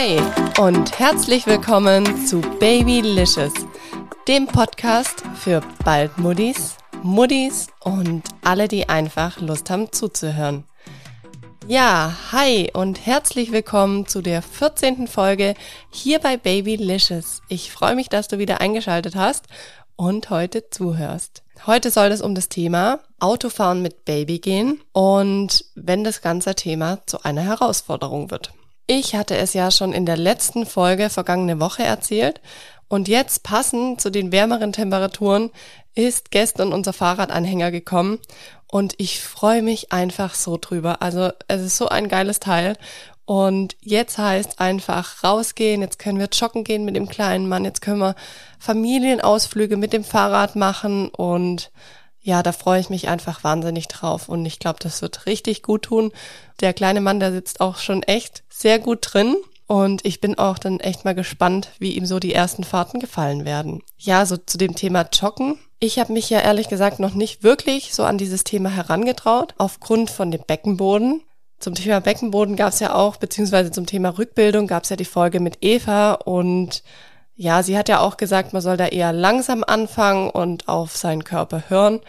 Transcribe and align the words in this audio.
Hi 0.00 0.20
und 0.60 0.96
herzlich 1.00 1.48
willkommen 1.48 2.24
zu 2.24 2.40
Babylicious, 2.40 3.52
dem 4.28 4.46
Podcast 4.46 5.24
für 5.34 5.60
bald 5.84 6.16
Muddis, 6.18 6.76
Muddis 7.02 7.66
und 7.82 8.22
alle, 8.44 8.68
die 8.68 8.88
einfach 8.88 9.40
Lust 9.40 9.70
haben 9.70 9.90
zuzuhören. 9.90 10.62
Ja, 11.66 12.16
hi 12.30 12.70
und 12.74 13.06
herzlich 13.06 13.50
willkommen 13.50 14.06
zu 14.06 14.22
der 14.22 14.40
14. 14.40 15.08
Folge 15.08 15.54
hier 15.90 16.20
bei 16.20 16.36
Babylicious. 16.36 17.42
Ich 17.48 17.72
freue 17.72 17.96
mich, 17.96 18.08
dass 18.08 18.28
du 18.28 18.38
wieder 18.38 18.60
eingeschaltet 18.60 19.16
hast 19.16 19.46
und 19.96 20.30
heute 20.30 20.70
zuhörst. 20.70 21.42
Heute 21.66 21.90
soll 21.90 22.12
es 22.12 22.20
um 22.22 22.36
das 22.36 22.48
Thema 22.48 23.00
Autofahren 23.18 23.82
mit 23.82 24.04
Baby 24.04 24.38
gehen 24.38 24.80
und 24.92 25.64
wenn 25.74 26.04
das 26.04 26.22
ganze 26.22 26.54
Thema 26.54 27.04
zu 27.06 27.24
einer 27.24 27.42
Herausforderung 27.42 28.30
wird. 28.30 28.52
Ich 28.90 29.14
hatte 29.14 29.36
es 29.36 29.52
ja 29.52 29.70
schon 29.70 29.92
in 29.92 30.06
der 30.06 30.16
letzten 30.16 30.64
Folge 30.64 31.10
vergangene 31.10 31.60
Woche 31.60 31.82
erzählt. 31.82 32.40
Und 32.88 33.06
jetzt 33.06 33.42
passend 33.42 34.00
zu 34.00 34.08
den 34.08 34.32
wärmeren 34.32 34.72
Temperaturen 34.72 35.50
ist 35.94 36.30
gestern 36.30 36.72
unser 36.72 36.94
Fahrradanhänger 36.94 37.70
gekommen. 37.70 38.18
Und 38.66 38.94
ich 38.96 39.20
freue 39.20 39.60
mich 39.60 39.92
einfach 39.92 40.34
so 40.34 40.56
drüber. 40.58 41.02
Also 41.02 41.32
es 41.48 41.60
ist 41.60 41.76
so 41.76 41.90
ein 41.90 42.08
geiles 42.08 42.40
Teil. 42.40 42.78
Und 43.26 43.76
jetzt 43.82 44.16
heißt 44.16 44.58
einfach 44.58 45.22
rausgehen, 45.22 45.82
jetzt 45.82 45.98
können 45.98 46.18
wir 46.18 46.30
joggen 46.32 46.64
gehen 46.64 46.86
mit 46.86 46.96
dem 46.96 47.10
kleinen 47.10 47.46
Mann, 47.46 47.66
jetzt 47.66 47.82
können 47.82 48.00
wir 48.00 48.14
Familienausflüge 48.58 49.76
mit 49.76 49.92
dem 49.92 50.02
Fahrrad 50.02 50.56
machen. 50.56 51.10
Und 51.10 51.70
ja, 52.28 52.42
da 52.42 52.52
freue 52.52 52.78
ich 52.78 52.90
mich 52.90 53.08
einfach 53.08 53.42
wahnsinnig 53.42 53.88
drauf 53.88 54.28
und 54.28 54.44
ich 54.44 54.58
glaube, 54.58 54.80
das 54.82 55.00
wird 55.00 55.24
richtig 55.24 55.62
gut 55.62 55.84
tun. 55.84 56.12
Der 56.60 56.74
kleine 56.74 57.00
Mann, 57.00 57.20
der 57.20 57.32
sitzt 57.32 57.62
auch 57.62 57.78
schon 57.78 58.02
echt 58.02 58.42
sehr 58.50 58.78
gut 58.78 58.98
drin 59.00 59.34
und 59.66 60.04
ich 60.04 60.20
bin 60.20 60.36
auch 60.36 60.58
dann 60.58 60.78
echt 60.78 61.06
mal 61.06 61.14
gespannt, 61.14 61.70
wie 61.78 61.92
ihm 61.92 62.04
so 62.04 62.18
die 62.18 62.34
ersten 62.34 62.64
Fahrten 62.64 63.00
gefallen 63.00 63.46
werden. 63.46 63.82
Ja, 63.96 64.26
so 64.26 64.36
zu 64.36 64.58
dem 64.58 64.74
Thema 64.74 65.08
Joggen. 65.10 65.58
Ich 65.80 65.98
habe 65.98 66.12
mich 66.12 66.28
ja 66.28 66.40
ehrlich 66.40 66.68
gesagt 66.68 67.00
noch 67.00 67.14
nicht 67.14 67.44
wirklich 67.44 67.94
so 67.94 68.04
an 68.04 68.18
dieses 68.18 68.44
Thema 68.44 68.68
herangetraut, 68.68 69.54
aufgrund 69.56 70.10
von 70.10 70.30
dem 70.30 70.42
Beckenboden. 70.46 71.22
Zum 71.60 71.74
Thema 71.76 72.02
Beckenboden 72.02 72.56
gab 72.56 72.74
es 72.74 72.80
ja 72.80 72.94
auch, 72.94 73.16
beziehungsweise 73.16 73.70
zum 73.70 73.86
Thema 73.86 74.10
Rückbildung 74.18 74.66
gab 74.66 74.82
es 74.82 74.90
ja 74.90 74.96
die 74.96 75.06
Folge 75.06 75.40
mit 75.40 75.58
Eva 75.62 76.12
und 76.12 76.82
ja, 77.40 77.62
sie 77.62 77.78
hat 77.78 77.88
ja 77.88 78.00
auch 78.00 78.16
gesagt, 78.16 78.52
man 78.52 78.60
soll 78.60 78.76
da 78.76 78.88
eher 78.88 79.12
langsam 79.12 79.62
anfangen 79.64 80.28
und 80.28 80.66
auf 80.66 80.96
seinen 80.96 81.22
Körper 81.22 81.62
hören. 81.68 82.00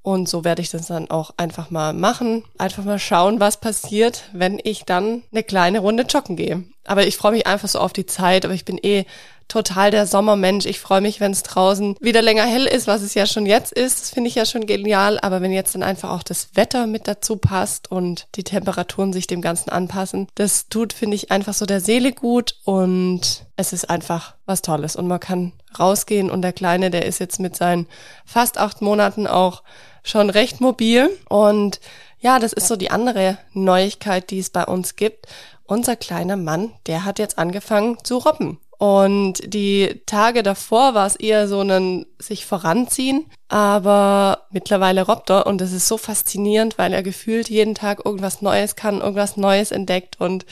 Und 0.00 0.30
so 0.30 0.44
werde 0.44 0.62
ich 0.62 0.70
das 0.70 0.86
dann 0.86 1.10
auch 1.10 1.32
einfach 1.36 1.68
mal 1.70 1.92
machen. 1.92 2.42
Einfach 2.56 2.84
mal 2.84 2.98
schauen, 2.98 3.38
was 3.38 3.60
passiert, 3.60 4.24
wenn 4.32 4.58
ich 4.64 4.86
dann 4.86 5.24
eine 5.30 5.42
kleine 5.42 5.80
Runde 5.80 6.04
joggen 6.04 6.36
gehe. 6.36 6.64
Aber 6.86 7.06
ich 7.06 7.18
freue 7.18 7.32
mich 7.32 7.46
einfach 7.46 7.68
so 7.68 7.80
auf 7.80 7.92
die 7.92 8.06
Zeit, 8.06 8.46
aber 8.46 8.54
ich 8.54 8.64
bin 8.64 8.78
eh 8.82 9.04
total 9.48 9.90
der 9.90 10.06
Sommermensch. 10.06 10.66
Ich 10.66 10.78
freue 10.78 11.00
mich, 11.00 11.20
wenn 11.20 11.32
es 11.32 11.42
draußen 11.42 11.96
wieder 12.00 12.22
länger 12.22 12.44
hell 12.44 12.66
ist, 12.66 12.86
was 12.86 13.02
es 13.02 13.14
ja 13.14 13.26
schon 13.26 13.46
jetzt 13.46 13.72
ist. 13.72 14.00
Das 14.00 14.10
finde 14.10 14.28
ich 14.28 14.34
ja 14.34 14.44
schon 14.44 14.66
genial. 14.66 15.18
Aber 15.20 15.40
wenn 15.40 15.52
jetzt 15.52 15.74
dann 15.74 15.82
einfach 15.82 16.10
auch 16.10 16.22
das 16.22 16.50
Wetter 16.54 16.86
mit 16.86 17.08
dazu 17.08 17.36
passt 17.36 17.90
und 17.90 18.26
die 18.34 18.44
Temperaturen 18.44 19.12
sich 19.12 19.26
dem 19.26 19.40
Ganzen 19.40 19.70
anpassen, 19.70 20.28
das 20.34 20.68
tut, 20.68 20.92
finde 20.92 21.16
ich, 21.16 21.30
einfach 21.30 21.54
so 21.54 21.66
der 21.66 21.80
Seele 21.80 22.12
gut 22.12 22.56
und 22.64 23.46
es 23.56 23.72
ist 23.72 23.90
einfach 23.90 24.34
was 24.46 24.62
Tolles. 24.62 24.96
Und 24.96 25.08
man 25.08 25.20
kann 25.20 25.52
rausgehen 25.78 26.30
und 26.30 26.42
der 26.42 26.52
Kleine, 26.52 26.90
der 26.90 27.06
ist 27.06 27.18
jetzt 27.18 27.40
mit 27.40 27.56
seinen 27.56 27.86
fast 28.24 28.58
acht 28.58 28.82
Monaten 28.82 29.26
auch 29.26 29.62
schon 30.02 30.30
recht 30.30 30.60
mobil 30.60 31.10
und 31.28 31.80
ja, 32.20 32.38
das 32.38 32.52
ist 32.52 32.66
so 32.66 32.76
die 32.76 32.90
andere 32.90 33.38
Neuigkeit, 33.52 34.30
die 34.30 34.40
es 34.40 34.50
bei 34.50 34.64
uns 34.64 34.96
gibt. 34.96 35.26
Unser 35.64 35.96
kleiner 35.96 36.36
Mann, 36.36 36.72
der 36.86 37.04
hat 37.04 37.18
jetzt 37.18 37.38
angefangen 37.38 37.98
zu 38.02 38.16
robben. 38.16 38.58
Und 38.78 39.40
die 39.44 40.02
Tage 40.06 40.44
davor 40.44 40.94
war 40.94 41.06
es 41.06 41.16
eher 41.16 41.48
so 41.48 41.60
ein 41.60 42.06
sich 42.20 42.46
voranziehen, 42.46 43.26
aber 43.48 44.46
mittlerweile 44.50 45.02
robbt 45.02 45.30
er 45.30 45.46
und 45.48 45.60
es 45.60 45.72
ist 45.72 45.88
so 45.88 45.98
faszinierend, 45.98 46.78
weil 46.78 46.92
er 46.92 47.02
gefühlt 47.02 47.50
jeden 47.50 47.74
Tag 47.74 48.04
irgendwas 48.04 48.40
Neues 48.40 48.76
kann, 48.76 49.00
irgendwas 49.00 49.36
Neues 49.36 49.72
entdeckt. 49.72 50.20
Und 50.20 50.46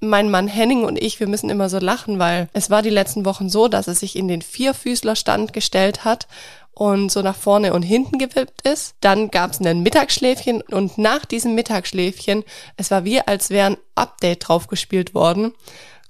mein 0.00 0.30
Mann 0.30 0.48
Henning 0.48 0.84
und 0.84 0.98
ich, 1.00 1.20
wir 1.20 1.28
müssen 1.28 1.50
immer 1.50 1.68
so 1.68 1.78
lachen, 1.78 2.18
weil 2.18 2.48
es 2.54 2.70
war 2.70 2.80
die 2.80 2.90
letzten 2.90 3.26
Wochen 3.26 3.50
so, 3.50 3.68
dass 3.68 3.86
er 3.86 3.94
sich 3.94 4.16
in 4.16 4.28
den 4.28 4.40
Vierfüßlerstand 4.40 5.52
gestellt 5.52 6.06
hat 6.06 6.28
und 6.72 7.12
so 7.12 7.20
nach 7.20 7.36
vorne 7.36 7.74
und 7.74 7.82
hinten 7.82 8.16
gewippt 8.16 8.66
ist. 8.66 8.94
Dann 9.02 9.30
gab 9.30 9.50
es 9.50 9.60
ein 9.60 9.82
Mittagsschläfchen 9.82 10.62
und 10.62 10.96
nach 10.96 11.26
diesem 11.26 11.54
Mittagsschläfchen, 11.54 12.44
es 12.78 12.90
war 12.90 13.04
wie, 13.04 13.20
als 13.20 13.50
wäre 13.50 13.72
ein 13.72 13.76
Update 13.94 14.48
draufgespielt 14.48 15.14
worden 15.14 15.52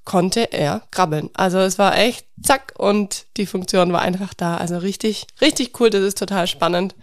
konnte 0.05 0.53
er 0.53 0.83
krabbeln. 0.91 1.31
Also 1.35 1.59
es 1.59 1.79
war 1.79 1.97
echt 1.97 2.27
zack 2.43 2.75
und 2.77 3.27
die 3.37 3.47
Funktion 3.47 3.93
war 3.93 4.03
einfach 4.03 4.35
da. 4.35 4.57
Also 4.57 4.79
richtig, 4.79 5.27
richtig 5.41 5.79
cool. 5.81 5.91
Das 5.91 6.03
ist 6.03 6.19
total 6.19 6.47
spannend, 6.47 6.95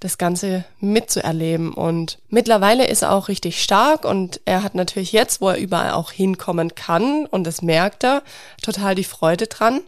das 0.00 0.16
Ganze 0.16 0.64
mitzuerleben. 0.80 1.74
Und 1.74 2.18
mittlerweile 2.28 2.86
ist 2.86 3.02
er 3.02 3.12
auch 3.12 3.28
richtig 3.28 3.62
stark 3.62 4.04
und 4.04 4.40
er 4.46 4.62
hat 4.62 4.74
natürlich 4.74 5.12
jetzt, 5.12 5.40
wo 5.40 5.50
er 5.50 5.58
überall 5.58 5.92
auch 5.92 6.12
hinkommen 6.12 6.74
kann 6.74 7.26
und 7.26 7.44
das 7.44 7.60
merkt 7.60 8.04
er, 8.04 8.22
total 8.62 8.94
die 8.94 9.04
Freude 9.04 9.46
dran 9.46 9.80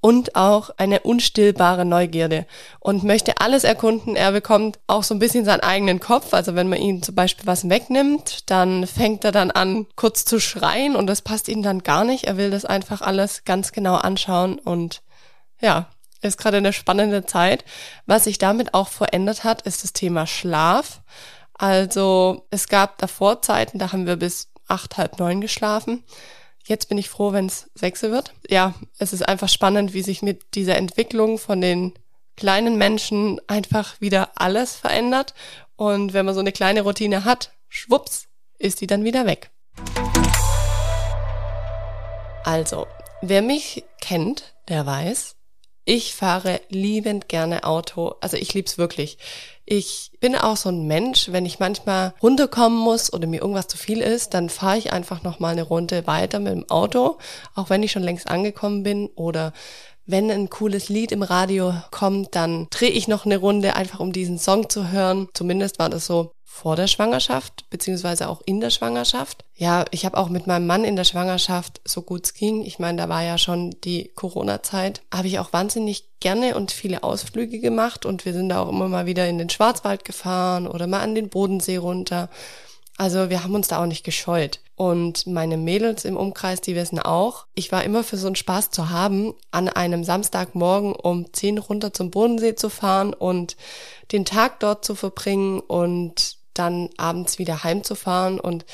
und 0.00 0.34
auch 0.36 0.70
eine 0.76 1.00
unstillbare 1.00 1.84
Neugierde 1.84 2.46
und 2.78 3.04
möchte 3.04 3.40
alles 3.40 3.64
erkunden. 3.64 4.16
Er 4.16 4.32
bekommt 4.32 4.78
auch 4.86 5.02
so 5.02 5.14
ein 5.14 5.18
bisschen 5.18 5.44
seinen 5.44 5.60
eigenen 5.60 6.00
Kopf. 6.00 6.32
Also 6.32 6.54
wenn 6.54 6.68
man 6.68 6.80
ihm 6.80 7.02
zum 7.02 7.14
Beispiel 7.14 7.46
was 7.46 7.68
wegnimmt, 7.68 8.50
dann 8.50 8.86
fängt 8.86 9.24
er 9.24 9.32
dann 9.32 9.50
an, 9.50 9.86
kurz 9.96 10.24
zu 10.24 10.40
schreien 10.40 10.96
und 10.96 11.06
das 11.06 11.22
passt 11.22 11.48
ihm 11.48 11.62
dann 11.62 11.82
gar 11.82 12.04
nicht. 12.04 12.24
Er 12.24 12.36
will 12.36 12.50
das 12.50 12.64
einfach 12.64 13.02
alles 13.02 13.44
ganz 13.44 13.72
genau 13.72 13.96
anschauen 13.96 14.58
und 14.58 15.02
ja, 15.60 15.86
ist 16.22 16.38
gerade 16.38 16.58
eine 16.58 16.72
spannende 16.72 17.26
Zeit. 17.26 17.64
Was 18.06 18.24
sich 18.24 18.38
damit 18.38 18.74
auch 18.74 18.88
verändert 18.88 19.44
hat, 19.44 19.62
ist 19.62 19.84
das 19.84 19.92
Thema 19.92 20.26
Schlaf. 20.26 21.02
Also 21.54 22.46
es 22.50 22.68
gab 22.68 22.98
davor 22.98 23.42
Zeiten, 23.42 23.78
da 23.78 23.92
haben 23.92 24.06
wir 24.06 24.16
bis 24.16 24.48
acht, 24.66 24.96
halb 24.96 25.18
neun 25.18 25.40
geschlafen. 25.40 26.04
Jetzt 26.66 26.88
bin 26.88 26.98
ich 26.98 27.08
froh, 27.08 27.32
wenn 27.32 27.46
es 27.46 27.70
sechse 27.74 28.10
wird. 28.10 28.34
Ja, 28.48 28.74
es 28.98 29.12
ist 29.12 29.26
einfach 29.26 29.48
spannend, 29.48 29.92
wie 29.94 30.02
sich 30.02 30.22
mit 30.22 30.54
dieser 30.54 30.76
Entwicklung 30.76 31.38
von 31.38 31.60
den 31.60 31.94
kleinen 32.36 32.76
Menschen 32.76 33.40
einfach 33.46 34.00
wieder 34.00 34.30
alles 34.36 34.76
verändert. 34.76 35.34
Und 35.76 36.12
wenn 36.12 36.26
man 36.26 36.34
so 36.34 36.40
eine 36.40 36.52
kleine 36.52 36.82
Routine 36.82 37.24
hat, 37.24 37.52
schwupps, 37.68 38.28
ist 38.58 38.80
die 38.80 38.86
dann 38.86 39.04
wieder 39.04 39.26
weg. 39.26 39.50
Also, 42.44 42.86
wer 43.22 43.42
mich 43.42 43.84
kennt, 44.00 44.54
der 44.68 44.86
weiß, 44.86 45.36
ich 45.84 46.14
fahre 46.14 46.60
liebend 46.68 47.28
gerne 47.28 47.64
Auto. 47.64 48.14
Also 48.20 48.36
ich 48.36 48.54
lieb's 48.54 48.78
wirklich. 48.78 49.18
Ich 49.64 50.10
bin 50.20 50.34
auch 50.34 50.56
so 50.56 50.68
ein 50.68 50.86
Mensch, 50.86 51.30
wenn 51.30 51.46
ich 51.46 51.60
manchmal 51.60 52.14
runterkommen 52.22 52.78
muss 52.78 53.12
oder 53.12 53.26
mir 53.26 53.40
irgendwas 53.40 53.68
zu 53.68 53.76
viel 53.76 54.00
ist, 54.00 54.34
dann 54.34 54.48
fahre 54.48 54.78
ich 54.78 54.92
einfach 54.92 55.22
noch 55.22 55.38
mal 55.38 55.52
eine 55.52 55.62
Runde 55.62 56.06
weiter 56.06 56.40
mit 56.40 56.52
dem 56.52 56.68
Auto, 56.68 57.18
auch 57.54 57.70
wenn 57.70 57.82
ich 57.82 57.92
schon 57.92 58.02
längst 58.02 58.28
angekommen 58.28 58.82
bin 58.82 59.08
oder 59.14 59.52
wenn 60.06 60.30
ein 60.30 60.50
cooles 60.50 60.88
Lied 60.88 61.12
im 61.12 61.22
Radio 61.22 61.74
kommt, 61.90 62.34
dann 62.34 62.66
drehe 62.70 62.90
ich 62.90 63.06
noch 63.06 63.24
eine 63.24 63.36
Runde, 63.36 63.76
einfach 63.76 64.00
um 64.00 64.12
diesen 64.12 64.38
Song 64.38 64.68
zu 64.68 64.90
hören. 64.90 65.28
Zumindest 65.34 65.78
war 65.78 65.88
das 65.88 66.06
so 66.06 66.32
vor 66.52 66.74
der 66.74 66.88
Schwangerschaft, 66.88 67.64
beziehungsweise 67.70 68.28
auch 68.28 68.42
in 68.44 68.60
der 68.60 68.70
Schwangerschaft. 68.70 69.44
Ja, 69.54 69.84
ich 69.92 70.04
habe 70.04 70.18
auch 70.18 70.28
mit 70.28 70.48
meinem 70.48 70.66
Mann 70.66 70.84
in 70.84 70.96
der 70.96 71.04
Schwangerschaft, 71.04 71.80
so 71.86 72.02
gut 72.02 72.26
es 72.26 72.34
ging, 72.34 72.66
ich 72.66 72.78
meine, 72.78 72.98
da 72.98 73.08
war 73.08 73.22
ja 73.22 73.38
schon 73.38 73.76
die 73.84 74.10
Corona-Zeit, 74.14 75.00
habe 75.14 75.28
ich 75.28 75.38
auch 75.38 75.54
wahnsinnig 75.54 76.04
gerne 76.18 76.56
und 76.56 76.72
viele 76.72 77.02
Ausflüge 77.02 77.60
gemacht 77.60 78.04
und 78.04 78.26
wir 78.26 78.34
sind 78.34 78.50
da 78.50 78.60
auch 78.60 78.68
immer 78.68 78.88
mal 78.88 79.06
wieder 79.06 79.26
in 79.28 79.38
den 79.38 79.48
Schwarzwald 79.48 80.04
gefahren 80.04 80.66
oder 80.66 80.86
mal 80.86 81.00
an 81.00 81.14
den 81.14 81.30
Bodensee 81.30 81.76
runter. 81.76 82.28
Also 82.98 83.30
wir 83.30 83.42
haben 83.42 83.54
uns 83.54 83.68
da 83.68 83.80
auch 83.80 83.86
nicht 83.86 84.04
gescheut. 84.04 84.60
Und 84.74 85.26
meine 85.26 85.56
Mädels 85.56 86.04
im 86.04 86.16
Umkreis, 86.16 86.60
die 86.60 86.74
wissen 86.74 86.98
auch, 86.98 87.46
ich 87.54 87.70
war 87.72 87.84
immer 87.84 88.02
für 88.02 88.18
so 88.18 88.26
einen 88.26 88.36
Spaß 88.36 88.70
zu 88.70 88.90
haben, 88.90 89.34
an 89.52 89.68
einem 89.68 90.04
Samstagmorgen 90.04 90.94
um 90.94 91.32
10 91.32 91.58
runter 91.58 91.94
zum 91.94 92.10
Bodensee 92.10 92.56
zu 92.56 92.68
fahren 92.68 93.14
und 93.14 93.56
den 94.12 94.26
Tag 94.26 94.60
dort 94.60 94.84
zu 94.84 94.94
verbringen 94.94 95.60
und 95.60 96.39
dann 96.60 96.90
abends 96.96 97.38
wieder 97.38 97.64
heimzufahren. 97.64 98.38
Und 98.38 98.64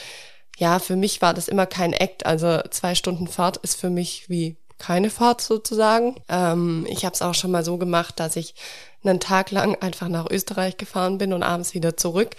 ja, 0.59 0.79
für 0.79 0.97
mich 0.97 1.23
war 1.23 1.35
das 1.35 1.49
immer 1.49 1.67
kein 1.67 1.93
Act. 1.93 2.27
Also 2.27 2.61
zwei 2.71 2.94
Stunden 2.94 3.29
Fahrt 3.29 3.56
ist 3.59 3.81
für 3.81 3.91
mich 3.91 4.29
wie 4.29 4.56
keine 4.79 5.09
Fahrt 5.09 5.41
sozusagen. 5.41 6.17
Ähm, 6.29 6.87
ich 6.88 7.05
habe 7.05 7.15
es 7.15 7.23
auch 7.23 7.35
schon 7.35 7.50
mal 7.50 7.65
so 7.65 7.79
gemacht, 7.79 8.21
dass 8.21 8.37
ich 8.37 8.55
einen 9.03 9.21
Tag 9.21 9.50
lang 9.50 9.77
einfach 9.77 10.09
nach 10.09 10.29
Österreich 10.29 10.77
gefahren 10.77 11.17
bin 11.17 11.33
und 11.33 11.43
abends 11.43 11.73
wieder 11.75 11.97
zurück 11.97 12.37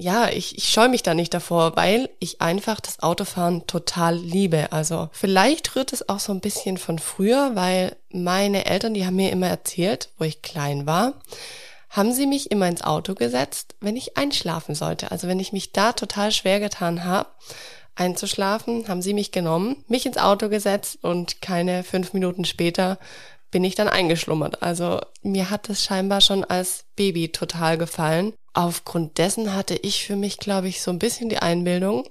ja, 0.00 0.28
ich, 0.30 0.56
ich 0.56 0.68
scheue 0.68 0.88
mich 0.88 1.02
da 1.02 1.14
nicht 1.14 1.34
davor, 1.34 1.76
weil 1.76 2.08
ich 2.18 2.40
einfach 2.40 2.80
das 2.80 3.00
Autofahren 3.00 3.66
total 3.66 4.16
liebe. 4.16 4.72
Also 4.72 5.10
vielleicht 5.12 5.76
rührt 5.76 5.92
es 5.92 6.08
auch 6.08 6.20
so 6.20 6.32
ein 6.32 6.40
bisschen 6.40 6.78
von 6.78 6.98
früher, 6.98 7.52
weil 7.54 7.96
meine 8.10 8.66
Eltern, 8.66 8.94
die 8.94 9.04
haben 9.04 9.16
mir 9.16 9.30
immer 9.30 9.48
erzählt, 9.48 10.08
wo 10.18 10.24
ich 10.24 10.42
klein 10.42 10.86
war, 10.86 11.14
haben 11.90 12.12
sie 12.12 12.26
mich 12.26 12.50
immer 12.50 12.68
ins 12.68 12.82
Auto 12.82 13.14
gesetzt, 13.14 13.74
wenn 13.80 13.96
ich 13.96 14.16
einschlafen 14.16 14.74
sollte. 14.74 15.10
Also 15.10 15.28
wenn 15.28 15.40
ich 15.40 15.52
mich 15.52 15.72
da 15.72 15.92
total 15.92 16.32
schwer 16.32 16.60
getan 16.60 17.04
habe, 17.04 17.28
einzuschlafen, 17.96 18.88
haben 18.88 19.02
sie 19.02 19.12
mich 19.12 19.32
genommen, 19.32 19.84
mich 19.88 20.06
ins 20.06 20.16
Auto 20.16 20.48
gesetzt 20.48 21.00
und 21.02 21.42
keine 21.42 21.82
fünf 21.82 22.12
Minuten 22.12 22.44
später 22.44 22.98
bin 23.50 23.64
ich 23.64 23.74
dann 23.74 23.88
eingeschlummert. 23.88 24.62
Also 24.62 25.00
mir 25.22 25.50
hat 25.50 25.68
es 25.68 25.84
scheinbar 25.84 26.20
schon 26.20 26.44
als 26.44 26.84
Baby 26.94 27.32
total 27.32 27.76
gefallen. 27.76 28.32
Aufgrund 28.52 29.18
dessen 29.18 29.54
hatte 29.54 29.74
ich 29.74 30.06
für 30.06 30.16
mich, 30.16 30.38
glaube 30.38 30.68
ich, 30.68 30.82
so 30.82 30.90
ein 30.92 31.00
bisschen 31.00 31.28
die 31.28 31.38
Einbildung, 31.38 32.08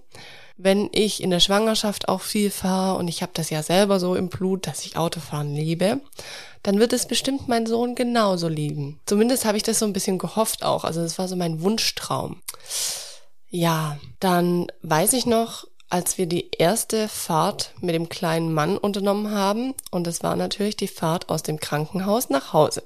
wenn 0.61 0.89
ich 0.91 1.23
in 1.23 1.29
der 1.29 1.39
Schwangerschaft 1.39 2.09
auch 2.09 2.19
viel 2.19 2.51
fahre 2.51 2.97
und 2.97 3.07
ich 3.07 3.21
habe 3.21 3.31
das 3.33 3.49
ja 3.49 3.63
selber 3.63 3.99
so 3.99 4.15
im 4.15 4.27
Blut, 4.27 4.67
dass 4.67 4.85
ich 4.85 4.97
Autofahren 4.97 5.55
liebe, 5.55 6.01
dann 6.63 6.79
wird 6.79 6.91
es 6.91 7.07
bestimmt 7.07 7.47
mein 7.47 7.65
Sohn 7.65 7.95
genauso 7.95 8.49
lieben. 8.49 8.99
Zumindest 9.05 9.45
habe 9.45 9.55
ich 9.55 9.63
das 9.63 9.79
so 9.79 9.85
ein 9.85 9.93
bisschen 9.93 10.17
gehofft 10.17 10.63
auch. 10.63 10.83
Also 10.83 11.01
das 11.01 11.17
war 11.17 11.29
so 11.29 11.37
mein 11.37 11.61
Wunschtraum. 11.61 12.41
Ja, 13.47 13.97
dann 14.19 14.67
weiß 14.81 15.13
ich 15.13 15.25
noch, 15.25 15.65
als 15.89 16.17
wir 16.17 16.25
die 16.25 16.51
erste 16.51 17.07
Fahrt 17.07 17.73
mit 17.79 17.95
dem 17.95 18.09
kleinen 18.09 18.53
Mann 18.53 18.77
unternommen 18.77 19.31
haben, 19.31 19.73
und 19.91 20.07
es 20.07 20.21
war 20.21 20.35
natürlich 20.35 20.75
die 20.75 20.89
Fahrt 20.89 21.29
aus 21.29 21.41
dem 21.41 21.59
Krankenhaus 21.59 22.29
nach 22.29 22.51
Hause. 22.51 22.83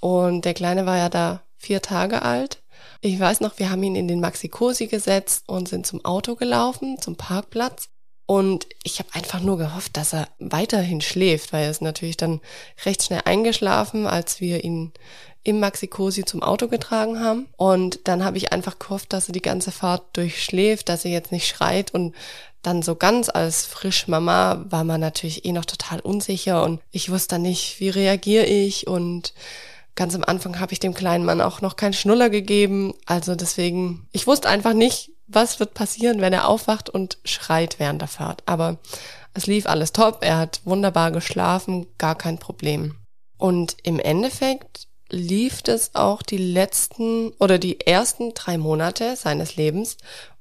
Und 0.00 0.46
der 0.46 0.54
Kleine 0.54 0.86
war 0.86 0.96
ja 0.96 1.10
da 1.10 1.42
vier 1.58 1.82
Tage 1.82 2.22
alt. 2.22 2.62
Ich 3.00 3.18
weiß 3.18 3.40
noch, 3.40 3.58
wir 3.58 3.70
haben 3.70 3.82
ihn 3.82 3.96
in 3.96 4.08
den 4.08 4.20
Maxi-Cosi 4.20 4.86
gesetzt 4.86 5.44
und 5.46 5.68
sind 5.68 5.86
zum 5.86 6.04
Auto 6.04 6.36
gelaufen, 6.36 6.98
zum 7.00 7.16
Parkplatz. 7.16 7.88
Und 8.26 8.66
ich 8.84 9.00
habe 9.00 9.08
einfach 9.12 9.40
nur 9.40 9.58
gehofft, 9.58 9.96
dass 9.96 10.12
er 10.12 10.28
weiterhin 10.38 11.00
schläft, 11.00 11.52
weil 11.52 11.64
er 11.64 11.70
ist 11.70 11.82
natürlich 11.82 12.16
dann 12.16 12.40
recht 12.84 13.02
schnell 13.02 13.22
eingeschlafen, 13.24 14.06
als 14.06 14.40
wir 14.40 14.62
ihn 14.62 14.92
im 15.42 15.58
Maxi-Cosi 15.58 16.24
zum 16.24 16.42
Auto 16.42 16.68
getragen 16.68 17.18
haben. 17.18 17.48
Und 17.56 18.06
dann 18.06 18.24
habe 18.24 18.36
ich 18.36 18.52
einfach 18.52 18.78
gehofft, 18.78 19.12
dass 19.12 19.28
er 19.28 19.32
die 19.32 19.42
ganze 19.42 19.72
Fahrt 19.72 20.16
durchschläft, 20.16 20.88
dass 20.88 21.04
er 21.04 21.10
jetzt 21.10 21.32
nicht 21.32 21.48
schreit 21.48 21.92
und 21.92 22.14
dann 22.62 22.82
so 22.82 22.94
ganz 22.94 23.30
als 23.30 23.64
Frischmama 23.64 24.66
war 24.68 24.84
man 24.84 25.00
natürlich 25.00 25.44
eh 25.44 25.52
noch 25.52 25.64
total 25.64 26.00
unsicher 26.00 26.62
und 26.62 26.80
ich 26.90 27.10
wusste 27.10 27.38
nicht, 27.38 27.80
wie 27.80 27.88
reagiere 27.88 28.44
ich 28.44 28.86
und 28.86 29.32
ganz 29.94 30.14
am 30.14 30.24
Anfang 30.24 30.60
habe 30.60 30.72
ich 30.72 30.80
dem 30.80 30.94
kleinen 30.94 31.24
Mann 31.24 31.40
auch 31.40 31.60
noch 31.60 31.76
keinen 31.76 31.92
Schnuller 31.92 32.30
gegeben. 32.30 32.94
Also 33.06 33.34
deswegen, 33.34 34.08
ich 34.12 34.26
wusste 34.26 34.48
einfach 34.48 34.72
nicht, 34.72 35.12
was 35.26 35.60
wird 35.60 35.74
passieren, 35.74 36.20
wenn 36.20 36.32
er 36.32 36.48
aufwacht 36.48 36.90
und 36.90 37.18
schreit 37.24 37.78
während 37.78 38.00
der 38.00 38.08
Fahrt. 38.08 38.42
Aber 38.46 38.78
es 39.34 39.46
lief 39.46 39.66
alles 39.66 39.92
top, 39.92 40.18
er 40.22 40.38
hat 40.38 40.60
wunderbar 40.64 41.12
geschlafen, 41.12 41.86
gar 41.98 42.16
kein 42.16 42.38
Problem. 42.38 42.96
Und 43.38 43.76
im 43.84 43.98
Endeffekt 43.98 44.88
lief 45.08 45.62
es 45.66 45.94
auch 45.94 46.22
die 46.22 46.38
letzten 46.38 47.30
oder 47.38 47.58
die 47.58 47.80
ersten 47.80 48.34
drei 48.34 48.58
Monate 48.58 49.16
seines 49.16 49.56
Lebens 49.56 49.96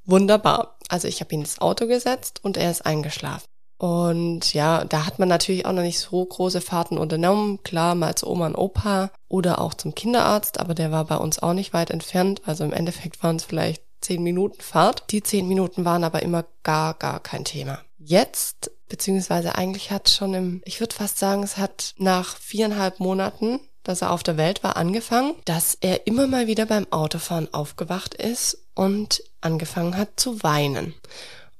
wunderbar. 0.06 0.78
Also 0.90 1.08
ich 1.08 1.22
habe 1.22 1.34
ihn 1.34 1.42
ins 1.42 1.62
Auto 1.62 1.88
gesetzt 1.88 2.40
und 2.44 2.58
er 2.58 2.72
ist 2.72 2.86
eingeschlafen. 2.86 3.48
Und 3.80 4.54
ja, 4.54 4.84
da 4.84 5.06
hat 5.06 5.20
man 5.20 5.30
natürlich 5.30 5.66
auch 5.66 5.72
noch 5.72 5.84
nicht 5.84 6.00
so 6.00 6.24
große 6.24 6.60
Fahrten 6.60 6.98
unternommen. 6.98 7.64
Klar, 7.64 7.96
mal 7.96 8.14
zu 8.14 8.30
Oma 8.30 8.48
und 8.48 8.56
Opa 8.56 9.10
oder 9.30 9.60
auch 9.62 9.74
zum 9.74 9.96
Kinderarzt, 9.96 10.60
aber 10.60 10.76
der 10.76 10.92
war 10.92 11.06
bei 11.06 11.16
uns 11.16 11.40
auch 11.40 11.54
nicht 11.54 11.72
weit 11.72 11.90
entfernt. 11.90 12.42
Also 12.46 12.66
im 12.66 12.74
Endeffekt 12.74 13.24
waren 13.24 13.38
es 13.38 13.46
vielleicht 13.46 13.82
zehn 14.02 14.22
Minuten 14.22 14.60
Fahrt. 14.60 15.06
Die 15.12 15.24
zehn 15.24 15.48
Minuten 15.48 15.86
waren 15.86 16.04
aber 16.04 16.22
immer 16.24 16.44
gar, 16.64 16.94
gar 16.94 17.22
kein 17.22 17.46
Thema. 17.46 17.80
Jetzt, 17.98 18.70
beziehungsweise 18.90 19.56
eigentlich 19.56 19.92
hat 19.92 20.10
schon 20.10 20.34
im, 20.34 20.62
ich 20.66 20.82
würde 20.82 20.94
fast 20.94 21.18
sagen, 21.18 21.42
es 21.44 21.56
hat 21.56 21.94
nach 21.98 22.36
viereinhalb 22.36 23.00
Monaten 23.00 23.62
dass 23.84 24.04
er 24.04 24.12
auf 24.12 24.22
der 24.22 24.38
Welt 24.38 24.64
war, 24.64 24.78
angefangen, 24.78 25.34
dass 25.46 25.76
er 25.82 26.06
immer 26.06 26.28
mal 26.28 26.46
wieder 26.46 26.68
beim 26.68 26.86
Autofahren 26.92 27.52
aufgewacht 27.54 28.14
ist 28.14 28.66
und 28.76 29.24
angefangen 29.42 29.98
hat 29.98 30.20
zu 30.20 30.44
weinen. 30.44 30.94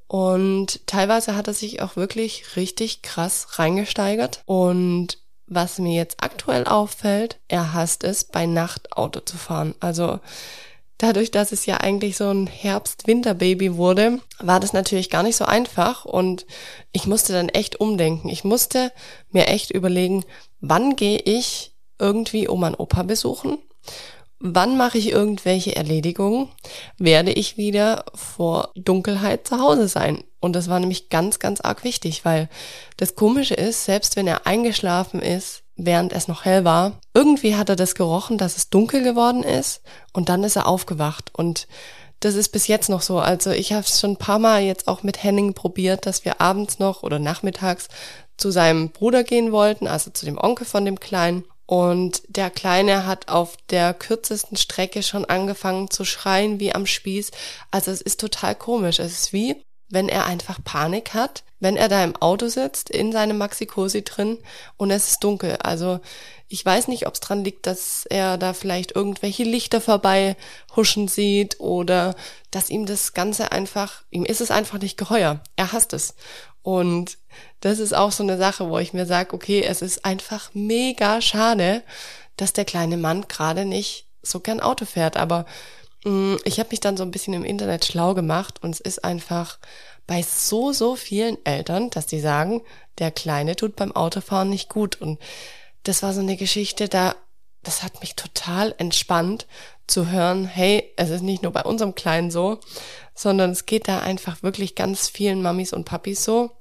Und 0.10 0.88
teilweise 0.88 1.36
hat 1.36 1.48
er 1.48 1.54
sich 1.54 1.84
auch 1.84 1.96
wirklich 1.96 2.56
richtig 2.56 3.04
krass 3.04 3.60
reingesteigert. 3.60 4.42
Und 4.46 5.20
was 5.46 5.78
mir 5.78 5.94
jetzt 5.94 6.24
aktuell 6.24 6.66
auffällt, 6.66 7.40
er 7.48 7.74
hasst 7.74 8.04
es, 8.04 8.24
bei 8.24 8.48
Nacht 8.48 8.98
Auto 8.98 9.20
zu 9.20 9.38
fahren. 9.38 9.76
Also 9.80 10.20
dadurch, 10.98 11.30
dass 11.30 11.52
es 11.52 11.68
ja 11.68 11.78
eigentlich 11.78 12.18
so 12.18 12.28
ein 12.28 12.48
Herbst-Winter-Baby 12.48 13.76
wurde, 13.76 14.20
war 14.40 14.60
das 14.60 14.74
natürlich 14.74 15.12
gar 15.12 15.22
nicht 15.22 15.36
so 15.36 15.46
einfach 15.46 16.06
und 16.06 16.48
ich 16.92 17.06
musste 17.06 17.34
dann 17.34 17.50
echt 17.50 17.80
umdenken. 17.80 18.30
Ich 18.30 18.44
musste 18.44 18.92
mir 19.30 19.46
echt 19.48 19.70
überlegen, 19.70 20.26
wann 20.60 20.96
gehe 20.96 21.20
ich 21.20 21.76
irgendwie 22.00 22.50
Oma 22.50 22.70
und 22.70 22.80
Opa 22.80 23.04
besuchen? 23.04 23.60
Wann 24.42 24.78
mache 24.78 24.98
ich 24.98 25.12
irgendwelche 25.12 25.76
Erledigungen? 25.76 26.48
Werde 26.98 27.32
ich 27.32 27.58
wieder 27.58 28.06
vor 28.16 28.72
Dunkelheit 28.76 29.46
zu 29.46 29.60
Hause 29.60 29.90
sein? 29.90 30.24
Und 30.40 30.54
das 30.54 30.70
war 30.70 30.80
nämlich 30.80 31.10
ganz, 31.10 31.40
ganz 31.40 31.60
arg 31.60 31.84
wichtig, 31.84 32.24
weil 32.24 32.48
das 32.96 33.16
Komische 33.16 33.54
ist, 33.54 33.84
selbst 33.84 34.16
wenn 34.16 34.28
er 34.28 34.48
eingeschlafen 34.48 35.22
ist, 35.22 35.64
während 35.76 36.14
es 36.14 36.30
noch 36.30 36.46
hell 36.46 36.64
war, 36.64 37.00
irgendwie 37.14 37.56
hat 37.56 37.68
er 37.68 37.76
das 37.76 37.96
gerochen, 37.96 38.38
dass 38.38 38.56
es 38.56 38.70
dunkel 38.70 39.04
geworden 39.04 39.44
ist 39.44 39.82
und 40.14 40.30
dann 40.30 40.46
ist 40.46 40.56
er 40.56 40.68
aufgewacht. 40.68 41.32
Und 41.34 41.68
das 42.22 42.36
ist 42.36 42.50
bis 42.50 42.68
jetzt 42.68 42.90
noch 42.90 43.02
so. 43.02 43.20
Also 43.20 43.52
ich 43.52 43.74
habe 43.74 43.84
es 43.84 44.00
schon 44.00 44.12
ein 44.12 44.18
paar 44.18 44.40
Mal 44.40 44.62
jetzt 44.62 44.88
auch 44.88 45.04
mit 45.04 45.22
Henning 45.22 45.54
probiert, 45.54 46.06
dass 46.06 46.24
wir 46.24 46.40
abends 46.40 46.80
noch 46.80 47.04
oder 47.04 47.20
nachmittags 47.20 47.90
zu 48.38 48.52
seinem 48.52 48.92
Bruder 48.92 49.26
gehen 49.26 49.52
wollten, 49.52 49.88
also 49.88 50.12
zu 50.12 50.26
dem 50.26 50.38
Onkel 50.38 50.66
von 50.66 50.86
dem 50.86 51.00
Kleinen. 51.00 51.44
Und 51.70 52.24
der 52.30 52.50
Kleine 52.50 53.06
hat 53.06 53.28
auf 53.28 53.56
der 53.70 53.94
kürzesten 53.94 54.58
Strecke 54.58 55.04
schon 55.04 55.26
angefangen 55.26 55.92
zu 55.92 56.04
schreien 56.04 56.60
wie 56.60 56.74
am 56.74 56.88
Spieß. 56.88 57.30
Also 57.70 57.92
es 57.92 58.02
ist 58.02 58.20
total 58.20 58.56
komisch. 58.56 58.98
Es 58.98 59.12
ist 59.12 59.34
wie, 59.34 59.56
wenn 59.90 60.10
er 60.10 60.26
einfach 60.26 60.60
Panik 60.64 61.14
hat, 61.14 61.44
wenn 61.60 61.76
er 61.76 61.90
da 61.90 62.04
im 62.04 62.16
Auto 62.16 62.48
sitzt, 62.48 62.90
in 62.90 63.12
seinem 63.12 63.38
Maxi-Cosi 63.38 64.04
drin 64.04 64.38
und 64.78 64.92
es 64.92 65.10
ist 65.10 65.24
dunkel. 65.24 65.58
Also 65.62 66.00
ich 66.48 66.66
weiß 66.66 66.88
nicht, 66.88 67.06
ob 67.06 67.14
es 67.14 67.20
dran 67.20 67.44
liegt, 67.44 67.68
dass 67.68 68.06
er 68.06 68.38
da 68.38 68.54
vielleicht 68.54 68.96
irgendwelche 68.96 69.44
Lichter 69.44 69.82
vorbei 69.82 70.36
huschen 70.76 71.08
sieht 71.08 71.60
oder 71.60 72.16
dass 72.52 72.70
ihm 72.70 72.86
das 72.86 73.14
Ganze 73.14 73.52
einfach, 73.52 74.04
ihm 74.10 74.26
ist 74.26 74.42
es 74.42 74.52
einfach 74.52 74.80
nicht 74.80 74.98
geheuer. 74.98 75.42
Er 75.56 75.72
hasst 75.72 75.94
es. 75.94 76.16
Und 76.62 77.18
das 77.62 77.80
ist 77.80 77.94
auch 77.94 78.12
so 78.12 78.24
eine 78.24 78.38
Sache, 78.38 78.70
wo 78.70 78.80
ich 78.80 78.94
mir 78.94 79.06
sage, 79.06 79.34
okay, 79.34 79.62
es 79.62 79.82
ist 79.82 80.06
einfach 80.06 80.52
mega 80.54 81.22
schade, 81.22 81.84
dass 82.38 82.54
der 82.54 82.66
kleine 82.66 82.98
Mann 82.98 83.28
gerade 83.28 83.66
nicht 83.66 84.06
so 84.22 84.40
gern 84.40 84.60
Auto 84.60 84.86
fährt. 84.86 85.18
Aber 85.18 85.46
ich 86.04 86.60
habe 86.60 86.70
mich 86.72 86.80
dann 86.80 86.98
so 86.98 87.04
ein 87.04 87.12
bisschen 87.12 87.34
im 87.34 87.44
Internet 87.44 87.86
schlau 87.86 88.14
gemacht 88.14 88.64
und 88.64 88.72
es 88.72 88.80
ist 88.80 89.04
einfach 89.04 89.60
bei 90.08 90.24
so, 90.24 90.72
so 90.72 90.96
vielen 90.96 91.38
Eltern, 91.46 91.90
dass 91.90 92.08
die 92.08 92.20
sagen, 92.20 92.62
der 92.98 93.12
Kleine 93.12 93.56
tut 93.56 93.76
beim 93.76 93.92
Autofahren 93.92 94.50
nicht 94.50 94.70
gut. 94.70 95.00
Und 95.02 95.20
das 95.84 96.02
war 96.02 96.14
so 96.14 96.22
eine 96.22 96.38
Geschichte, 96.38 96.88
da, 96.88 97.16
das 97.64 97.84
hat 97.84 98.02
mich 98.02 98.16
total 98.16 98.74
entspannt 98.78 99.46
zu 99.88 100.10
hören, 100.10 100.46
hey, 100.46 100.92
es 100.96 101.10
ist 101.10 101.22
nicht 101.22 101.44
nur 101.44 101.52
bei 101.52 101.64
unserem 101.64 101.96
Kleinen 101.96 102.32
so, 102.32 102.60
sondern 103.14 103.52
es 103.52 103.66
geht 103.66 103.88
da 103.88 104.00
einfach 104.00 104.42
wirklich 104.42 104.76
ganz 104.76 105.10
vielen 105.10 105.42
Mamis 105.42 105.74
und 105.74 105.86
Papis 105.86 106.24
so. 106.24 106.52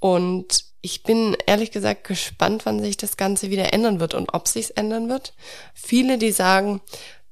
Und 0.00 0.64
ich 0.80 1.02
bin 1.02 1.36
ehrlich 1.46 1.72
gesagt 1.72 2.04
gespannt, 2.04 2.64
wann 2.64 2.82
sich 2.82 2.96
das 2.96 3.16
Ganze 3.16 3.50
wieder 3.50 3.72
ändern 3.72 4.00
wird 4.00 4.14
und 4.14 4.32
ob 4.32 4.46
sich's 4.46 4.70
ändern 4.70 5.08
wird. 5.08 5.34
Viele, 5.74 6.18
die 6.18 6.30
sagen, 6.30 6.80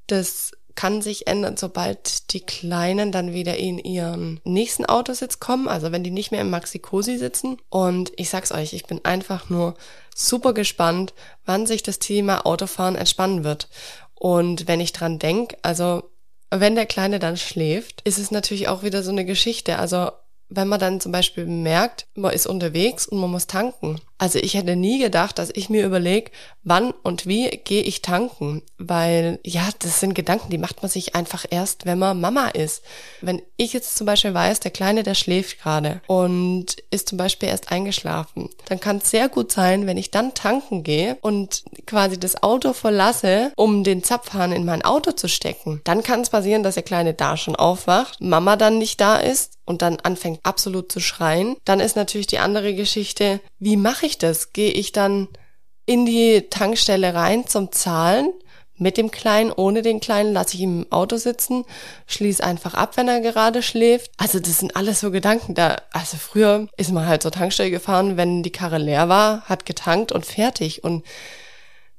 das 0.06 0.52
kann 0.74 1.02
sich 1.02 1.26
ändern, 1.26 1.56
sobald 1.56 2.32
die 2.32 2.40
Kleinen 2.40 3.12
dann 3.12 3.32
wieder 3.32 3.56
in 3.56 3.78
ihren 3.78 4.40
nächsten 4.44 4.84
Autositz 4.86 5.40
kommen, 5.40 5.68
also 5.68 5.92
wenn 5.92 6.04
die 6.04 6.10
nicht 6.10 6.30
mehr 6.30 6.40
im 6.40 6.50
Maxi-Cosi 6.50 7.18
sitzen. 7.18 7.58
Und 7.68 8.12
ich 8.16 8.30
sag's 8.30 8.52
euch, 8.52 8.72
ich 8.72 8.84
bin 8.84 9.04
einfach 9.04 9.50
nur 9.50 9.74
super 10.14 10.52
gespannt, 10.52 11.14
wann 11.44 11.66
sich 11.66 11.82
das 11.82 11.98
Thema 11.98 12.46
Autofahren 12.46 12.96
entspannen 12.96 13.44
wird. 13.44 13.68
Und 14.14 14.68
wenn 14.68 14.80
ich 14.80 14.92
dran 14.92 15.18
denk, 15.18 15.56
also 15.62 16.04
wenn 16.50 16.74
der 16.74 16.86
Kleine 16.86 17.18
dann 17.18 17.36
schläft, 17.36 18.02
ist 18.02 18.18
es 18.18 18.30
natürlich 18.30 18.68
auch 18.68 18.82
wieder 18.82 19.02
so 19.02 19.10
eine 19.10 19.24
Geschichte. 19.24 19.78
Also 19.78 20.10
wenn 20.48 20.68
man 20.68 20.80
dann 20.80 21.00
zum 21.00 21.12
Beispiel 21.12 21.46
merkt, 21.46 22.06
man 22.14 22.32
ist 22.32 22.46
unterwegs 22.46 23.06
und 23.06 23.18
man 23.18 23.30
muss 23.30 23.46
tanken. 23.46 24.00
Also 24.22 24.38
ich 24.38 24.54
hätte 24.54 24.76
nie 24.76 25.00
gedacht, 25.00 25.36
dass 25.40 25.50
ich 25.52 25.68
mir 25.68 25.84
überlege, 25.84 26.30
wann 26.62 26.92
und 27.02 27.26
wie 27.26 27.48
gehe 27.64 27.82
ich 27.82 28.02
tanken. 28.02 28.62
Weil 28.78 29.40
ja, 29.44 29.68
das 29.80 29.98
sind 29.98 30.14
Gedanken, 30.14 30.48
die 30.48 30.58
macht 30.58 30.80
man 30.80 30.88
sich 30.88 31.16
einfach 31.16 31.44
erst, 31.50 31.86
wenn 31.86 31.98
man 31.98 32.20
Mama 32.20 32.46
ist. 32.46 32.84
Wenn 33.20 33.42
ich 33.56 33.72
jetzt 33.72 33.96
zum 33.96 34.06
Beispiel 34.06 34.32
weiß, 34.32 34.60
der 34.60 34.70
Kleine, 34.70 35.02
der 35.02 35.14
schläft 35.14 35.60
gerade 35.60 36.02
und 36.06 36.76
ist 36.92 37.08
zum 37.08 37.18
Beispiel 37.18 37.48
erst 37.48 37.72
eingeschlafen, 37.72 38.48
dann 38.66 38.78
kann 38.78 38.98
es 38.98 39.10
sehr 39.10 39.28
gut 39.28 39.50
sein, 39.50 39.88
wenn 39.88 39.96
ich 39.96 40.12
dann 40.12 40.34
tanken 40.34 40.84
gehe 40.84 41.18
und 41.20 41.64
quasi 41.86 42.16
das 42.16 42.44
Auto 42.44 42.74
verlasse, 42.74 43.50
um 43.56 43.82
den 43.82 44.04
Zapfhahn 44.04 44.52
in 44.52 44.64
mein 44.64 44.82
Auto 44.82 45.10
zu 45.10 45.28
stecken. 45.28 45.80
Dann 45.82 46.04
kann 46.04 46.20
es 46.20 46.30
passieren, 46.30 46.62
dass 46.62 46.74
der 46.74 46.84
Kleine 46.84 47.12
da 47.12 47.36
schon 47.36 47.56
aufwacht, 47.56 48.20
Mama 48.20 48.54
dann 48.54 48.78
nicht 48.78 49.00
da 49.00 49.16
ist 49.16 49.58
und 49.64 49.82
dann 49.82 49.98
anfängt 50.00 50.40
absolut 50.42 50.90
zu 50.90 51.00
schreien. 51.00 51.56
Dann 51.64 51.80
ist 51.80 51.96
natürlich 51.96 52.26
die 52.26 52.38
andere 52.38 52.74
Geschichte, 52.74 53.40
wie 53.58 53.76
mache 53.76 54.06
ich 54.06 54.11
das? 54.18 54.52
Gehe 54.52 54.70
ich 54.70 54.92
dann 54.92 55.28
in 55.86 56.06
die 56.06 56.48
Tankstelle 56.50 57.14
rein 57.14 57.46
zum 57.46 57.72
Zahlen, 57.72 58.32
mit 58.82 58.96
dem 58.96 59.10
Kleinen, 59.10 59.52
ohne 59.52 59.82
den 59.82 60.00
Kleinen, 60.00 60.32
lasse 60.32 60.56
ich 60.56 60.62
ihn 60.62 60.82
im 60.82 60.92
Auto 60.92 61.16
sitzen, 61.16 61.64
schließe 62.06 62.42
einfach 62.42 62.74
ab, 62.74 62.96
wenn 62.96 63.08
er 63.08 63.20
gerade 63.20 63.62
schläft. 63.62 64.10
Also 64.16 64.40
das 64.40 64.58
sind 64.58 64.76
alles 64.76 65.00
so 65.00 65.10
Gedanken 65.10 65.54
da. 65.54 65.80
Also 65.92 66.16
früher 66.16 66.68
ist 66.76 66.92
man 66.92 67.06
halt 67.06 67.22
zur 67.22 67.30
Tankstelle 67.30 67.70
gefahren, 67.70 68.16
wenn 68.16 68.42
die 68.42 68.50
Karre 68.50 68.78
leer 68.78 69.08
war, 69.08 69.42
hat 69.42 69.66
getankt 69.66 70.12
und 70.12 70.26
fertig. 70.26 70.84
Und 70.84 71.06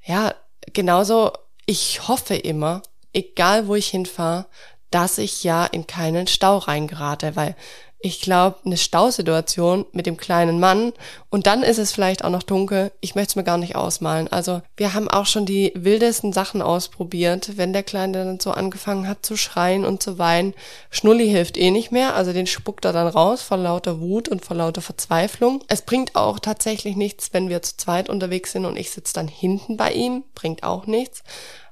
ja, 0.03 0.35
genauso, 0.73 1.31
ich 1.65 2.07
hoffe 2.07 2.35
immer, 2.35 2.81
egal 3.13 3.67
wo 3.67 3.75
ich 3.75 3.87
hinfahre, 3.87 4.47
dass 4.91 5.17
ich 5.17 5.43
ja 5.43 5.65
in 5.65 5.87
keinen 5.87 6.27
Stau 6.27 6.57
reingerate, 6.57 7.35
weil 7.35 7.55
ich 8.03 8.19
glaube, 8.19 8.57
eine 8.65 8.75
Stausituation 8.75 9.85
mit 9.93 10.05
dem 10.05 10.17
kleinen 10.17 10.59
Mann 10.59 10.91
und 11.29 11.47
dann 11.47 11.63
ist 11.63 11.77
es 11.79 11.93
vielleicht 11.93 12.25
auch 12.25 12.29
noch 12.29 12.43
dunkel. 12.43 12.91
Ich 12.99 13.15
möchte 13.15 13.31
es 13.31 13.35
mir 13.37 13.45
gar 13.45 13.57
nicht 13.57 13.77
ausmalen. 13.77 14.27
Also 14.27 14.61
wir 14.75 14.93
haben 14.93 15.07
auch 15.07 15.25
schon 15.25 15.45
die 15.45 15.71
wildesten 15.73 16.33
Sachen 16.33 16.61
ausprobiert, 16.61 17.55
wenn 17.55 17.71
der 17.71 17.83
Kleine 17.83 18.25
dann 18.25 18.39
so 18.41 18.51
angefangen 18.51 19.07
hat 19.07 19.25
zu 19.25 19.37
schreien 19.37 19.85
und 19.85 20.03
zu 20.03 20.19
weinen. 20.19 20.53
Schnulli 20.89 21.29
hilft 21.29 21.55
eh 21.55 21.71
nicht 21.71 21.93
mehr, 21.93 22.13
also 22.13 22.33
den 22.33 22.45
spuckt 22.45 22.83
er 22.83 22.91
dann 22.91 23.07
raus 23.07 23.41
vor 23.41 23.55
lauter 23.55 24.01
Wut 24.01 24.27
und 24.27 24.43
vor 24.43 24.57
lauter 24.57 24.81
Verzweiflung. 24.81 25.63
Es 25.69 25.83
bringt 25.83 26.13
auch 26.17 26.39
tatsächlich 26.39 26.97
nichts, 26.97 27.29
wenn 27.31 27.47
wir 27.47 27.61
zu 27.61 27.77
zweit 27.77 28.09
unterwegs 28.09 28.51
sind 28.51 28.65
und 28.65 28.75
ich 28.75 28.91
sitze 28.91 29.13
dann 29.13 29.29
hinten 29.29 29.77
bei 29.77 29.93
ihm, 29.93 30.25
bringt 30.35 30.63
auch 30.63 30.87
nichts. 30.87 31.23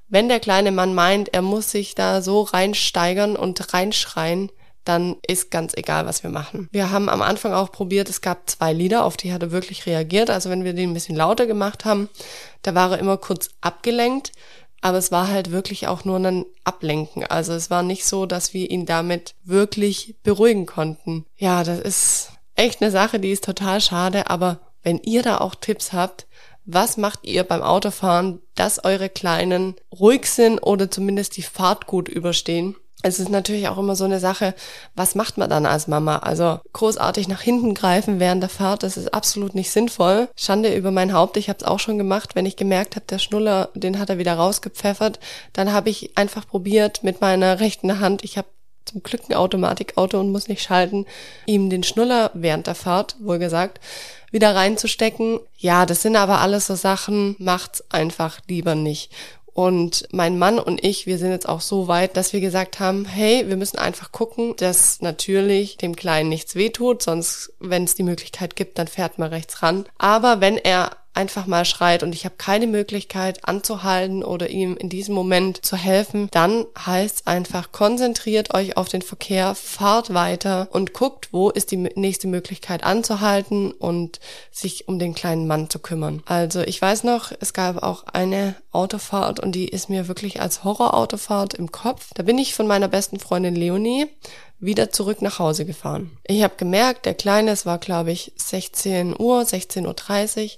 Wenn 0.07 0.29
der 0.29 0.39
kleine 0.39 0.71
Mann 0.71 0.93
meint, 0.93 1.33
er 1.33 1.41
muss 1.41 1.71
sich 1.71 1.93
da 1.93 2.21
so 2.21 2.41
reinsteigern 2.43 3.35
und 3.35 3.73
reinschreien, 3.73 4.49
dann 4.83 5.17
ist 5.27 5.51
ganz 5.51 5.73
egal, 5.75 6.05
was 6.05 6.23
wir 6.23 6.29
machen. 6.29 6.67
Wir 6.71 6.91
haben 6.91 7.09
am 7.09 7.21
Anfang 7.21 7.53
auch 7.53 7.71
probiert, 7.71 8.09
es 8.09 8.21
gab 8.21 8.49
zwei 8.49 8.73
Lieder, 8.73 9.05
auf 9.05 9.17
die 9.17 9.31
hat 9.31 9.43
er 9.43 9.51
wirklich 9.51 9.85
reagiert. 9.85 10.29
Also 10.29 10.49
wenn 10.49 10.63
wir 10.63 10.73
den 10.73 10.91
ein 10.91 10.93
bisschen 10.93 11.15
lauter 11.15 11.45
gemacht 11.45 11.85
haben, 11.85 12.09
da 12.63 12.73
war 12.73 12.91
er 12.91 12.99
immer 12.99 13.17
kurz 13.17 13.49
abgelenkt, 13.61 14.31
aber 14.81 14.97
es 14.97 15.11
war 15.11 15.27
halt 15.27 15.51
wirklich 15.51 15.87
auch 15.87 16.05
nur 16.05 16.17
ein 16.17 16.45
Ablenken. 16.63 17.23
Also 17.25 17.53
es 17.53 17.69
war 17.69 17.83
nicht 17.83 18.05
so, 18.05 18.25
dass 18.25 18.53
wir 18.53 18.69
ihn 18.69 18.85
damit 18.85 19.35
wirklich 19.43 20.15
beruhigen 20.23 20.65
konnten. 20.65 21.25
Ja, 21.37 21.63
das 21.63 21.79
ist 21.79 22.31
echt 22.55 22.81
eine 22.81 22.91
Sache, 22.91 23.19
die 23.19 23.31
ist 23.31 23.43
total 23.43 23.81
schade, 23.81 24.29
aber 24.29 24.59
wenn 24.83 24.97
ihr 24.97 25.21
da 25.21 25.37
auch 25.37 25.53
Tipps 25.55 25.93
habt, 25.93 26.25
was 26.65 26.97
macht 26.97 27.19
ihr 27.23 27.43
beim 27.43 27.61
Autofahren, 27.63 28.39
dass 28.55 28.83
eure 28.83 29.09
Kleinen 29.09 29.75
ruhig 29.91 30.27
sind 30.27 30.59
oder 30.59 30.89
zumindest 30.91 31.37
die 31.37 31.41
Fahrt 31.41 31.87
gut 31.87 32.07
überstehen? 32.07 32.75
Es 33.03 33.19
ist 33.19 33.29
natürlich 33.29 33.67
auch 33.67 33.77
immer 33.77 33.95
so 33.95 34.05
eine 34.05 34.19
Sache, 34.19 34.53
was 34.95 35.15
macht 35.15 35.37
man 35.37 35.49
dann 35.49 35.65
als 35.65 35.87
Mama? 35.87 36.17
Also 36.17 36.59
großartig 36.73 37.27
nach 37.27 37.41
hinten 37.41 37.73
greifen 37.73 38.19
während 38.19 38.41
der 38.43 38.49
Fahrt, 38.49 38.83
das 38.83 38.97
ist 38.97 39.13
absolut 39.13 39.55
nicht 39.55 39.71
sinnvoll. 39.71 40.29
Schande 40.35 40.75
über 40.75 40.91
mein 40.91 41.13
Haupt, 41.13 41.37
ich 41.37 41.49
habe 41.49 41.59
es 41.59 41.65
auch 41.65 41.79
schon 41.79 41.97
gemacht, 41.97 42.35
wenn 42.35 42.45
ich 42.45 42.55
gemerkt 42.55 42.95
habe, 42.95 43.05
der 43.07 43.19
Schnuller, 43.19 43.69
den 43.73 43.99
hat 43.99 44.09
er 44.09 44.17
wieder 44.17 44.33
rausgepfeffert, 44.33 45.19
dann 45.53 45.71
habe 45.71 45.89
ich 45.89 46.17
einfach 46.17 46.47
probiert 46.47 47.03
mit 47.03 47.21
meiner 47.21 47.59
rechten 47.59 47.99
Hand, 47.99 48.23
ich 48.23 48.37
habe 48.37 48.47
zum 48.85 49.03
Glück 49.03 49.21
ein 49.29 49.35
Automatikauto 49.35 50.19
und 50.19 50.31
muss 50.31 50.47
nicht 50.47 50.63
schalten, 50.63 51.05
ihm 51.45 51.69
den 51.69 51.83
Schnuller 51.83 52.31
während 52.33 52.67
der 52.67 52.75
Fahrt, 52.75 53.15
wohl 53.19 53.39
gesagt, 53.39 53.79
wieder 54.31 54.55
reinzustecken. 54.55 55.39
Ja, 55.57 55.85
das 55.85 56.01
sind 56.01 56.15
aber 56.15 56.39
alles 56.39 56.67
so 56.67 56.75
Sachen, 56.75 57.35
macht's 57.37 57.83
einfach 57.91 58.39
lieber 58.47 58.75
nicht. 58.75 59.11
Und 59.53 60.07
mein 60.11 60.37
Mann 60.37 60.59
und 60.59 60.83
ich, 60.83 61.05
wir 61.05 61.17
sind 61.17 61.31
jetzt 61.31 61.47
auch 61.49 61.61
so 61.61 61.87
weit, 61.87 62.15
dass 62.15 62.31
wir 62.31 62.39
gesagt 62.39 62.79
haben, 62.79 63.05
hey, 63.05 63.47
wir 63.47 63.57
müssen 63.57 63.77
einfach 63.77 64.11
gucken, 64.11 64.55
dass 64.55 65.01
natürlich 65.01 65.77
dem 65.77 65.95
Kleinen 65.95 66.29
nichts 66.29 66.55
wehtut, 66.55 67.01
sonst, 67.03 67.53
wenn 67.59 67.83
es 67.83 67.95
die 67.95 68.03
Möglichkeit 68.03 68.55
gibt, 68.55 68.79
dann 68.79 68.87
fährt 68.87 69.19
man 69.19 69.29
rechts 69.29 69.61
ran. 69.61 69.85
Aber 69.97 70.39
wenn 70.39 70.57
er 70.57 70.91
einfach 71.13 71.45
mal 71.45 71.65
schreit 71.65 72.03
und 72.03 72.15
ich 72.15 72.25
habe 72.25 72.35
keine 72.37 72.67
Möglichkeit 72.67 73.45
anzuhalten 73.47 74.23
oder 74.23 74.49
ihm 74.49 74.77
in 74.77 74.89
diesem 74.89 75.13
Moment 75.13 75.65
zu 75.65 75.75
helfen, 75.75 76.29
dann 76.31 76.65
heißt 76.77 77.27
einfach, 77.27 77.71
konzentriert 77.71 78.53
euch 78.53 78.77
auf 78.77 78.87
den 78.87 79.01
Verkehr, 79.01 79.55
fahrt 79.55 80.13
weiter 80.13 80.69
und 80.71 80.93
guckt, 80.93 81.29
wo 81.31 81.49
ist 81.49 81.71
die 81.71 81.77
nächste 81.77 82.27
Möglichkeit 82.27 82.83
anzuhalten 82.83 83.71
und 83.71 84.19
sich 84.51 84.87
um 84.87 84.99
den 84.99 85.13
kleinen 85.13 85.47
Mann 85.47 85.69
zu 85.69 85.79
kümmern. 85.79 86.23
Also 86.25 86.61
ich 86.61 86.81
weiß 86.81 87.03
noch, 87.03 87.31
es 87.39 87.53
gab 87.53 87.83
auch 87.83 88.05
eine 88.05 88.55
Autofahrt 88.71 89.39
und 89.39 89.53
die 89.53 89.67
ist 89.67 89.89
mir 89.89 90.07
wirklich 90.07 90.41
als 90.41 90.63
Horrorautofahrt 90.63 91.53
im 91.55 91.71
Kopf. 91.71 92.09
Da 92.13 92.23
bin 92.23 92.37
ich 92.37 92.55
von 92.55 92.67
meiner 92.67 92.87
besten 92.87 93.19
Freundin 93.19 93.55
Leonie 93.55 94.07
wieder 94.61 94.91
zurück 94.91 95.21
nach 95.21 95.39
Hause 95.39 95.65
gefahren. 95.65 96.11
Ich 96.25 96.43
habe 96.43 96.53
gemerkt, 96.55 97.05
der 97.05 97.15
Kleine, 97.15 97.51
es 97.51 97.65
war 97.65 97.79
glaube 97.79 98.11
ich 98.11 98.31
16 98.37 99.15
Uhr, 99.19 99.41
16.30 99.41 100.43
Uhr 100.43 100.49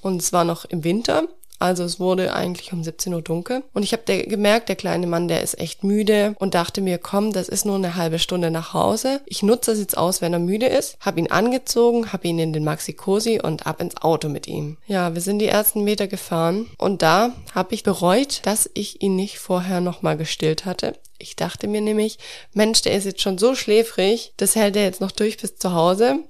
und 0.00 0.22
es 0.22 0.32
war 0.32 0.44
noch 0.44 0.64
im 0.64 0.84
Winter. 0.84 1.24
Also 1.58 1.82
es 1.82 1.98
wurde 1.98 2.34
eigentlich 2.34 2.72
um 2.72 2.84
17 2.84 3.12
Uhr 3.14 3.22
dunkel. 3.22 3.64
Und 3.72 3.82
ich 3.82 3.92
habe 3.92 4.24
gemerkt, 4.24 4.68
der 4.68 4.76
kleine 4.76 5.06
Mann, 5.06 5.28
der 5.28 5.42
ist 5.42 5.58
echt 5.58 5.82
müde 5.82 6.34
und 6.38 6.54
dachte 6.54 6.80
mir, 6.80 6.98
komm, 6.98 7.32
das 7.32 7.48
ist 7.48 7.66
nur 7.66 7.74
eine 7.74 7.96
halbe 7.96 8.18
Stunde 8.18 8.50
nach 8.50 8.74
Hause. 8.74 9.20
Ich 9.26 9.42
nutze 9.42 9.72
das 9.72 9.80
jetzt 9.80 9.98
aus, 9.98 10.20
wenn 10.20 10.32
er 10.32 10.38
müde 10.38 10.66
ist. 10.66 10.96
Hab 11.00 11.18
ihn 11.18 11.30
angezogen, 11.30 12.12
hab 12.12 12.24
ihn 12.24 12.38
in 12.38 12.52
den 12.52 12.64
Maxi 12.64 12.92
Cosi 12.92 13.40
und 13.42 13.66
ab 13.66 13.80
ins 13.80 13.96
Auto 13.96 14.28
mit 14.28 14.46
ihm. 14.46 14.76
Ja, 14.86 15.14
wir 15.14 15.20
sind 15.20 15.40
die 15.40 15.48
ersten 15.48 15.82
Meter 15.82 16.06
gefahren 16.06 16.70
und 16.78 17.02
da 17.02 17.32
habe 17.54 17.74
ich 17.74 17.82
bereut, 17.82 18.40
dass 18.44 18.70
ich 18.74 19.02
ihn 19.02 19.16
nicht 19.16 19.38
vorher 19.38 19.80
nochmal 19.80 20.16
gestillt 20.16 20.64
hatte. 20.64 20.94
Ich 21.18 21.36
dachte 21.36 21.66
mir 21.66 21.80
nämlich, 21.80 22.18
Mensch, 22.52 22.82
der 22.82 22.94
ist 22.94 23.04
jetzt 23.04 23.22
schon 23.22 23.38
so 23.38 23.54
schläfrig, 23.54 24.32
das 24.36 24.56
hält 24.56 24.76
er 24.76 24.84
jetzt 24.84 25.00
noch 25.00 25.12
durch 25.12 25.36
bis 25.36 25.56
zu 25.56 25.72
Hause. 25.72 26.20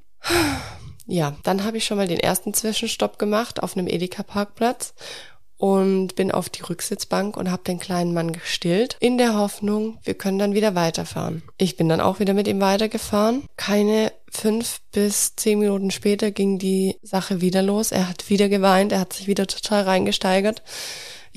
Ja, 1.07 1.37
dann 1.43 1.65
habe 1.65 1.79
ich 1.79 1.85
schon 1.85 1.97
mal 1.97 2.07
den 2.07 2.21
ersten 2.21 2.53
Zwischenstopp 2.53 3.19
gemacht 3.19 3.63
auf 3.63 3.77
einem 3.77 3.87
Edeka-Parkplatz 3.87 4.95
und 5.59 6.15
bin 6.15 6.31
auf 6.31 6.49
die 6.49 6.63
Rücksitzbank 6.63 7.37
und 7.37 7.51
habe 7.51 7.65
den 7.65 7.79
kleinen 7.79 8.15
Mann 8.15 8.33
gestillt, 8.33 8.97
in 9.01 9.19
der 9.19 9.37
Hoffnung, 9.37 9.99
wir 10.05 10.15
können 10.15 10.39
dann 10.39 10.55
wieder 10.55 10.75
weiterfahren. 10.75 11.43
Ich 11.59 11.77
bin 11.77 11.89
dann 11.89 12.01
auch 12.01 12.21
wieder 12.21 12.33
mit 12.33 12.47
ihm 12.47 12.61
weitergefahren. 12.61 13.45
Keine 13.57 14.13
fünf 14.31 14.81
bis 14.93 15.35
zehn 15.35 15.59
Minuten 15.59 15.91
später 15.91 16.31
ging 16.31 16.59
die 16.59 16.97
Sache 17.03 17.41
wieder 17.41 17.63
los. 17.63 17.91
Er 17.91 18.09
hat 18.09 18.31
wieder 18.31 18.49
geweint, 18.49 18.93
er 18.93 19.01
hat 19.01 19.13
sich 19.13 19.27
wieder 19.27 19.47
total 19.47 19.83
reingesteigert. 19.83 20.63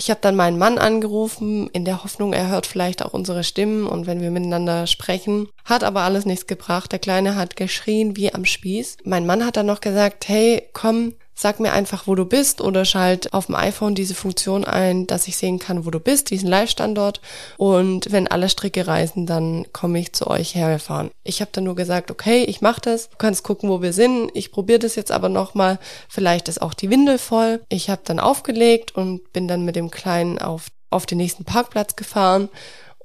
Ich 0.01 0.10
habe 0.10 0.20
dann 0.20 0.36
meinen 0.36 0.58
Mann 0.58 0.79
angerufen, 0.79 1.70
in 1.74 1.86
der 1.86 2.03
Hoffnung, 2.03 2.34
er 2.34 2.48
hört 2.48 2.65
vielleicht 2.65 3.05
auch 3.05 3.13
unsere 3.13 3.43
Stimmen 3.43 3.86
und 3.86 4.08
wenn 4.08 4.20
wir 4.20 4.31
miteinander 4.31 4.88
sprechen. 4.88 5.48
Hat 5.63 5.84
aber 5.84 6.01
alles 6.01 6.25
nichts 6.25 6.48
gebracht. 6.48 6.91
Der 6.91 6.98
Kleine 6.98 7.36
hat 7.36 7.55
geschrien 7.55 8.17
wie 8.17 8.34
am 8.34 8.43
Spieß. 8.43 8.98
Mein 9.03 9.27
Mann 9.27 9.46
hat 9.46 9.58
dann 9.58 9.67
noch 9.67 9.79
gesagt, 9.79 10.27
hey, 10.27 10.67
komm, 10.74 11.13
sag 11.33 11.59
mir 11.59 11.73
einfach, 11.73 12.07
wo 12.07 12.15
du 12.15 12.25
bist 12.25 12.61
oder 12.61 12.85
schalt 12.85 13.33
auf 13.33 13.47
dem 13.47 13.55
iPhone 13.55 13.95
diese 13.95 14.13
Funktion 14.13 14.63
ein, 14.63 15.07
dass 15.07 15.27
ich 15.27 15.38
sehen 15.38 15.59
kann, 15.59 15.85
wo 15.85 15.91
du 15.91 16.00
bist, 16.00 16.29
diesen 16.29 16.50
Live-Standort. 16.50 17.21
Und 17.57 18.11
wenn 18.11 18.27
alle 18.27 18.50
Stricke 18.50 18.88
reisen, 18.88 19.25
dann 19.25 19.65
komme 19.73 20.00
ich 20.00 20.13
zu 20.13 20.27
euch 20.27 20.55
hergefahren. 20.55 21.11
Ich 21.23 21.41
habe 21.41 21.51
dann 21.53 21.63
nur 21.63 21.75
gesagt, 21.75 22.11
okay, 22.11 22.43
ich 22.43 22.61
mache 22.61 22.81
das. 22.81 23.09
Du 23.09 23.17
kannst 23.17 23.43
gucken, 23.43 23.69
wo 23.69 23.81
wir 23.81 23.93
sind. 23.93 24.31
Ich 24.33 24.51
probiere 24.51 24.79
das 24.79 24.95
jetzt 24.95 25.11
aber 25.11 25.29
nochmal. 25.29 25.79
Vielleicht 26.09 26.47
ist 26.47 26.61
auch 26.61 26.73
die 26.73 26.89
Windel 26.89 27.17
voll. 27.17 27.61
Ich 27.69 27.89
habe 27.89 28.01
dann 28.03 28.19
aufgelegt 28.19 28.95
und 28.95 29.33
bin 29.33 29.47
dann 29.47 29.65
mit 29.65 29.75
dem 29.75 29.91
Kleinen 29.91 30.39
auf, 30.39 30.67
auf 30.89 31.05
den 31.05 31.17
nächsten 31.17 31.45
Parkplatz 31.45 31.95
gefahren 31.95 32.50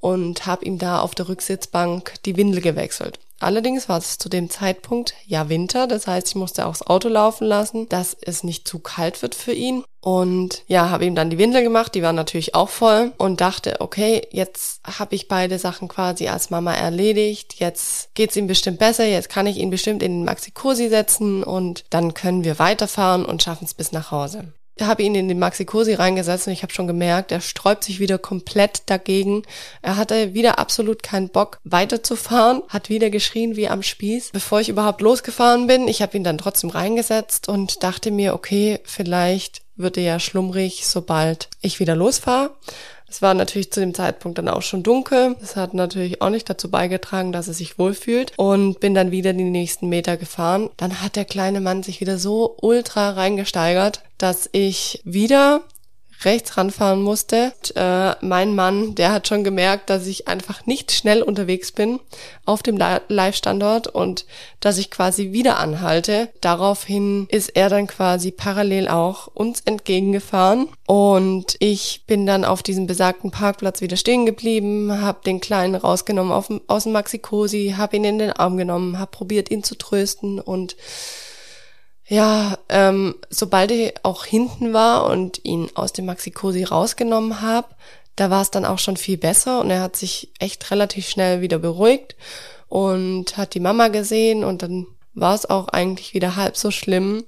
und 0.00 0.46
habe 0.46 0.64
ihm 0.64 0.78
da 0.78 1.00
auf 1.00 1.14
der 1.14 1.28
Rücksitzbank 1.28 2.14
die 2.24 2.36
Windel 2.36 2.60
gewechselt. 2.60 3.18
Allerdings 3.38 3.88
war 3.88 3.98
es 3.98 4.16
zu 4.18 4.28
dem 4.28 4.48
Zeitpunkt 4.48 5.14
ja 5.26 5.48
Winter, 5.48 5.86
das 5.86 6.06
heißt, 6.06 6.28
ich 6.28 6.34
musste 6.36 6.66
auch 6.66 6.72
das 6.72 6.86
Auto 6.86 7.08
laufen 7.08 7.46
lassen, 7.46 7.88
dass 7.88 8.16
es 8.20 8.44
nicht 8.44 8.66
zu 8.66 8.78
kalt 8.78 9.20
wird 9.20 9.34
für 9.34 9.52
ihn. 9.52 9.84
Und 10.00 10.62
ja, 10.68 10.88
habe 10.88 11.04
ihm 11.04 11.14
dann 11.16 11.30
die 11.30 11.38
Windel 11.38 11.62
gemacht, 11.62 11.94
die 11.94 12.02
war 12.02 12.12
natürlich 12.12 12.54
auch 12.54 12.68
voll 12.68 13.12
und 13.18 13.40
dachte, 13.40 13.80
okay, 13.80 14.26
jetzt 14.30 14.80
habe 14.84 15.16
ich 15.16 15.26
beide 15.26 15.58
Sachen 15.58 15.88
quasi 15.88 16.28
als 16.28 16.50
Mama 16.50 16.72
erledigt, 16.72 17.56
jetzt 17.58 18.14
geht's 18.14 18.36
ihm 18.36 18.46
bestimmt 18.46 18.78
besser, 18.78 19.04
jetzt 19.04 19.28
kann 19.28 19.48
ich 19.48 19.56
ihn 19.56 19.70
bestimmt 19.70 20.02
in 20.02 20.12
den 20.12 20.24
Maxi-Cosi 20.24 20.88
setzen 20.88 21.42
und 21.42 21.84
dann 21.90 22.14
können 22.14 22.44
wir 22.44 22.58
weiterfahren 22.58 23.24
und 23.24 23.42
schaffen 23.42 23.64
es 23.64 23.74
bis 23.74 23.90
nach 23.90 24.12
Hause 24.12 24.52
habe 24.80 25.02
ihn 25.02 25.14
in 25.14 25.28
den 25.28 25.38
Maxi-Cosi 25.38 25.94
reingesetzt 25.94 26.46
und 26.46 26.52
ich 26.52 26.62
habe 26.62 26.72
schon 26.72 26.86
gemerkt, 26.86 27.32
er 27.32 27.40
sträubt 27.40 27.84
sich 27.84 27.98
wieder 27.98 28.18
komplett 28.18 28.82
dagegen. 28.86 29.42
Er 29.82 29.96
hatte 29.96 30.34
wieder 30.34 30.58
absolut 30.58 31.02
keinen 31.02 31.30
Bock 31.30 31.60
weiterzufahren, 31.64 32.62
hat 32.68 32.90
wieder 32.90 33.10
geschrien 33.10 33.56
wie 33.56 33.68
am 33.68 33.82
Spieß. 33.82 34.30
Bevor 34.32 34.60
ich 34.60 34.68
überhaupt 34.68 35.00
losgefahren 35.00 35.66
bin, 35.66 35.88
ich 35.88 36.02
habe 36.02 36.16
ihn 36.16 36.24
dann 36.24 36.38
trotzdem 36.38 36.70
reingesetzt 36.70 37.48
und 37.48 37.82
dachte 37.82 38.10
mir, 38.10 38.34
okay, 38.34 38.80
vielleicht 38.84 39.62
wird 39.76 39.96
er 39.96 40.02
ja 40.02 40.20
schlummrig, 40.20 40.86
sobald 40.86 41.48
ich 41.60 41.80
wieder 41.80 41.96
losfahre. 41.96 42.50
Es 43.08 43.22
war 43.22 43.34
natürlich 43.34 43.72
zu 43.72 43.80
dem 43.80 43.94
Zeitpunkt 43.94 44.38
dann 44.38 44.48
auch 44.48 44.62
schon 44.62 44.82
dunkel. 44.82 45.36
Das 45.40 45.56
hat 45.56 45.74
natürlich 45.74 46.22
auch 46.22 46.30
nicht 46.30 46.50
dazu 46.50 46.70
beigetragen, 46.70 47.32
dass 47.32 47.48
er 47.48 47.54
sich 47.54 47.78
wohlfühlt 47.78 48.32
und 48.36 48.80
bin 48.80 48.94
dann 48.94 49.10
wieder 49.10 49.32
die 49.32 49.44
nächsten 49.44 49.88
Meter 49.88 50.16
gefahren. 50.16 50.70
Dann 50.76 51.00
hat 51.00 51.16
der 51.16 51.24
kleine 51.24 51.60
Mann 51.60 51.82
sich 51.82 52.00
wieder 52.00 52.18
so 52.18 52.56
ultra 52.60 53.10
reingesteigert, 53.10 54.02
dass 54.18 54.48
ich 54.52 55.00
wieder 55.04 55.62
rechts 56.24 56.56
ranfahren 56.56 57.02
musste. 57.02 57.52
Und, 57.56 57.76
äh, 57.76 58.14
mein 58.20 58.54
Mann, 58.54 58.94
der 58.94 59.12
hat 59.12 59.28
schon 59.28 59.44
gemerkt, 59.44 59.90
dass 59.90 60.06
ich 60.06 60.28
einfach 60.28 60.66
nicht 60.66 60.92
schnell 60.92 61.22
unterwegs 61.22 61.72
bin 61.72 62.00
auf 62.44 62.62
dem 62.62 62.76
Live-Standort 62.76 63.88
und 63.88 64.24
dass 64.60 64.78
ich 64.78 64.90
quasi 64.90 65.32
wieder 65.32 65.58
anhalte. 65.58 66.28
Daraufhin 66.40 67.26
ist 67.30 67.50
er 67.50 67.68
dann 67.68 67.86
quasi 67.86 68.30
parallel 68.30 68.88
auch 68.88 69.28
uns 69.28 69.60
entgegengefahren 69.60 70.68
und 70.86 71.56
ich 71.58 72.04
bin 72.06 72.26
dann 72.26 72.44
auf 72.44 72.62
diesem 72.62 72.86
besagten 72.86 73.30
Parkplatz 73.30 73.80
wieder 73.80 73.96
stehen 73.96 74.26
geblieben, 74.26 75.00
habe 75.00 75.20
den 75.24 75.40
Kleinen 75.40 75.74
rausgenommen 75.74 76.32
auf, 76.32 76.48
aus 76.68 76.84
dem 76.84 76.92
Maxi-Cosi, 76.92 77.74
habe 77.76 77.96
ihn 77.96 78.04
in 78.04 78.18
den 78.18 78.32
Arm 78.32 78.56
genommen, 78.56 78.98
habe 78.98 79.10
probiert, 79.10 79.50
ihn 79.50 79.64
zu 79.64 79.76
trösten 79.76 80.40
und 80.40 80.76
ja, 82.08 82.58
ähm, 82.68 83.16
sobald 83.30 83.70
ich 83.70 83.94
auch 84.04 84.24
hinten 84.24 84.72
war 84.72 85.06
und 85.06 85.44
ihn 85.44 85.68
aus 85.74 85.92
dem 85.92 86.06
Maxi-Cosi 86.06 86.64
rausgenommen 86.64 87.40
habe, 87.40 87.68
da 88.14 88.30
war 88.30 88.42
es 88.42 88.50
dann 88.50 88.64
auch 88.64 88.78
schon 88.78 88.96
viel 88.96 89.18
besser 89.18 89.60
und 89.60 89.70
er 89.70 89.82
hat 89.82 89.96
sich 89.96 90.30
echt 90.38 90.70
relativ 90.70 91.08
schnell 91.08 91.40
wieder 91.40 91.58
beruhigt 91.58 92.16
und 92.68 93.36
hat 93.36 93.54
die 93.54 93.60
Mama 93.60 93.88
gesehen 93.88 94.44
und 94.44 94.62
dann 94.62 94.86
war 95.14 95.34
es 95.34 95.48
auch 95.48 95.68
eigentlich 95.68 96.14
wieder 96.14 96.36
halb 96.36 96.56
so 96.56 96.70
schlimm. 96.70 97.24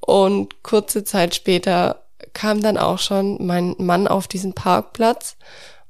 Und 0.00 0.62
kurze 0.62 1.04
Zeit 1.04 1.34
später 1.34 2.02
kam 2.32 2.60
dann 2.60 2.76
auch 2.78 2.98
schon 2.98 3.44
mein 3.44 3.74
Mann 3.78 4.08
auf 4.08 4.26
diesen 4.28 4.52
Parkplatz 4.52 5.36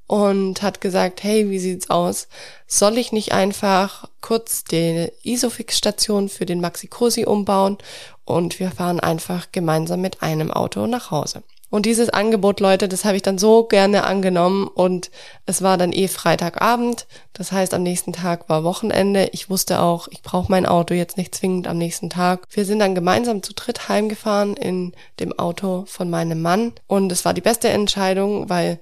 und 0.07 0.63
hat 0.63 0.81
gesagt, 0.81 1.23
hey, 1.23 1.51
wie 1.51 1.59
sieht's 1.59 1.91
aus? 1.91 2.29
Soll 2.67 2.99
ich 2.99 3.13
nicht 3.13 3.33
einfach 3.33 4.09
kurz 4.21 4.65
die 4.65 5.11
Isofix-Station 5.23 6.29
für 6.29 6.47
den 6.47 6.61
Maxi-Cosi 6.61 7.25
umbauen 7.25 7.79
und 8.25 8.61
wir 8.61 8.71
fahren 8.71 9.01
einfach 9.01 9.53
gemeinsam 9.53 10.01
mit 10.01 10.23
einem 10.23 10.51
Auto 10.51 10.87
nach 10.87 11.11
Hause? 11.11 11.43
Und 11.73 11.87
dieses 11.87 12.11
Angebot, 12.11 12.61
Leute, 12.61 12.87
das 12.87 13.07
habe 13.07 13.17
ich 13.17 13.23
dann 13.23 13.39
so 13.39 13.65
gerne 13.65 14.05
angenommen 14.05 14.69
und 14.69 15.11
es 15.47 15.63
war 15.63 15.79
dann 15.79 15.95
eh 15.95 16.07
Freitagabend. 16.07 17.07
Das 17.33 17.51
heißt, 17.51 17.73
am 17.73 17.83
nächsten 17.83 18.13
Tag 18.13 18.51
war 18.51 18.63
Wochenende. 18.63 19.31
Ich 19.33 19.49
wusste 19.49 19.81
auch, 19.81 20.07
ich 20.11 20.21
brauche 20.21 20.53
mein 20.53 20.67
Auto 20.67 20.93
jetzt 20.93 21.17
nicht 21.17 21.35
zwingend 21.35 21.67
am 21.67 21.79
nächsten 21.79 22.11
Tag. 22.11 22.47
Wir 22.51 22.67
sind 22.67 22.81
dann 22.81 22.95
gemeinsam 22.95 23.43
zu 23.43 23.55
dritt 23.55 23.89
heimgefahren 23.89 24.55
in 24.55 24.93
dem 25.19 25.39
Auto 25.39 25.85
von 25.87 26.11
meinem 26.11 26.43
Mann 26.43 26.75
und 26.89 27.11
es 27.11 27.25
war 27.25 27.33
die 27.33 27.41
beste 27.41 27.71
Entscheidung, 27.71 28.51
weil 28.51 28.79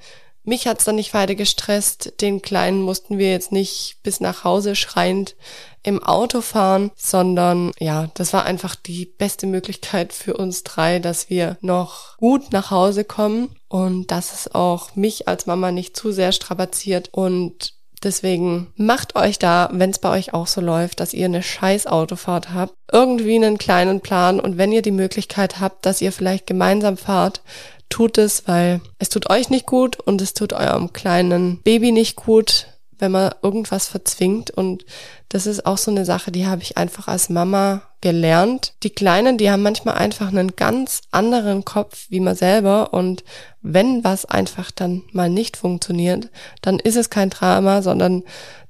mich 0.50 0.66
hat's 0.66 0.84
dann 0.84 0.96
nicht 0.96 1.14
weiter 1.14 1.34
gestresst. 1.34 2.12
Den 2.20 2.42
Kleinen 2.42 2.82
mussten 2.82 3.16
wir 3.16 3.30
jetzt 3.30 3.52
nicht 3.52 3.96
bis 4.02 4.20
nach 4.20 4.44
Hause 4.44 4.76
schreiend 4.76 5.36
im 5.82 6.02
Auto 6.02 6.42
fahren, 6.42 6.90
sondern 6.96 7.72
ja, 7.78 8.10
das 8.14 8.34
war 8.34 8.44
einfach 8.44 8.74
die 8.74 9.06
beste 9.06 9.46
Möglichkeit 9.46 10.12
für 10.12 10.36
uns 10.36 10.62
drei, 10.62 10.98
dass 10.98 11.30
wir 11.30 11.56
noch 11.62 12.18
gut 12.18 12.52
nach 12.52 12.70
Hause 12.70 13.04
kommen. 13.04 13.56
Und 13.68 14.10
dass 14.10 14.34
es 14.34 14.52
auch 14.52 14.96
mich 14.96 15.28
als 15.28 15.46
Mama 15.46 15.70
nicht 15.70 15.96
zu 15.96 16.10
sehr 16.10 16.32
strapaziert. 16.32 17.08
Und 17.12 17.74
Deswegen 18.02 18.72
macht 18.76 19.14
euch 19.14 19.38
da, 19.38 19.68
wenn 19.72 19.90
es 19.90 19.98
bei 19.98 20.10
euch 20.10 20.32
auch 20.32 20.46
so 20.46 20.62
läuft, 20.62 21.00
dass 21.00 21.12
ihr 21.12 21.26
eine 21.26 21.42
scheiß 21.42 21.86
Autofahrt 21.86 22.54
habt, 22.54 22.72
irgendwie 22.90 23.36
einen 23.36 23.58
kleinen 23.58 24.00
Plan. 24.00 24.40
Und 24.40 24.56
wenn 24.56 24.72
ihr 24.72 24.80
die 24.80 24.90
Möglichkeit 24.90 25.60
habt, 25.60 25.84
dass 25.84 26.00
ihr 26.00 26.10
vielleicht 26.10 26.46
gemeinsam 26.46 26.96
fahrt, 26.96 27.42
tut 27.90 28.16
es, 28.16 28.48
weil 28.48 28.80
es 28.98 29.10
tut 29.10 29.28
euch 29.28 29.50
nicht 29.50 29.66
gut 29.66 30.00
und 30.00 30.22
es 30.22 30.32
tut 30.32 30.54
eurem 30.54 30.94
kleinen 30.94 31.60
Baby 31.62 31.92
nicht 31.92 32.16
gut, 32.16 32.68
wenn 32.98 33.12
man 33.12 33.34
irgendwas 33.42 33.88
verzwingt. 33.88 34.50
Und 34.50 34.86
das 35.28 35.46
ist 35.46 35.66
auch 35.66 35.78
so 35.78 35.90
eine 35.90 36.04
Sache, 36.04 36.32
die 36.32 36.46
habe 36.46 36.62
ich 36.62 36.76
einfach 36.76 37.08
als 37.08 37.28
Mama 37.28 37.82
gelernt. 38.00 38.74
Die 38.82 38.90
Kleinen, 38.90 39.36
die 39.36 39.50
haben 39.50 39.62
manchmal 39.62 39.96
einfach 39.96 40.28
einen 40.28 40.56
ganz 40.56 41.02
anderen 41.10 41.64
Kopf 41.64 42.06
wie 42.08 42.20
man 42.20 42.34
selber. 42.34 42.94
Und 42.94 43.24
wenn 43.60 44.04
was 44.04 44.24
einfach 44.24 44.70
dann 44.70 45.02
mal 45.12 45.28
nicht 45.28 45.56
funktioniert, 45.56 46.30
dann 46.62 46.78
ist 46.78 46.96
es 46.96 47.10
kein 47.10 47.30
Drama, 47.30 47.82
sondern 47.82 48.22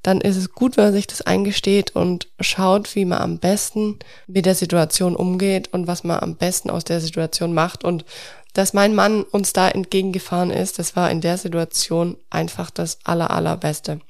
dann 0.03 0.21
ist 0.21 0.37
es 0.37 0.53
gut, 0.53 0.77
wenn 0.77 0.85
man 0.85 0.93
sich 0.95 1.07
das 1.07 1.23
eingesteht 1.23 1.95
und 1.95 2.29
schaut, 2.41 2.95
wie 2.95 3.05
man 3.05 3.21
am 3.21 3.39
besten 3.39 3.99
mit 4.27 4.47
der 4.47 4.55
Situation 4.55 5.15
umgeht 5.15 5.73
und 5.73 5.87
was 5.87 6.05
man 6.05 6.21
am 6.21 6.37
besten 6.37 6.71
aus 6.71 6.85
der 6.85 7.01
Situation 7.01 7.53
macht. 7.53 7.85
Und 7.85 8.05
dass 8.53 8.73
mein 8.73 8.95
Mann 8.95 9.23
uns 9.23 9.53
da 9.53 9.69
entgegengefahren 9.69 10.51
ist, 10.51 10.79
das 10.79 10.97
war 10.97 11.11
in 11.11 11.21
der 11.21 11.39
Situation 11.39 12.17
einfach 12.31 12.71
das 12.71 12.99
aller, 13.05 13.31
allerbeste. 13.31 14.01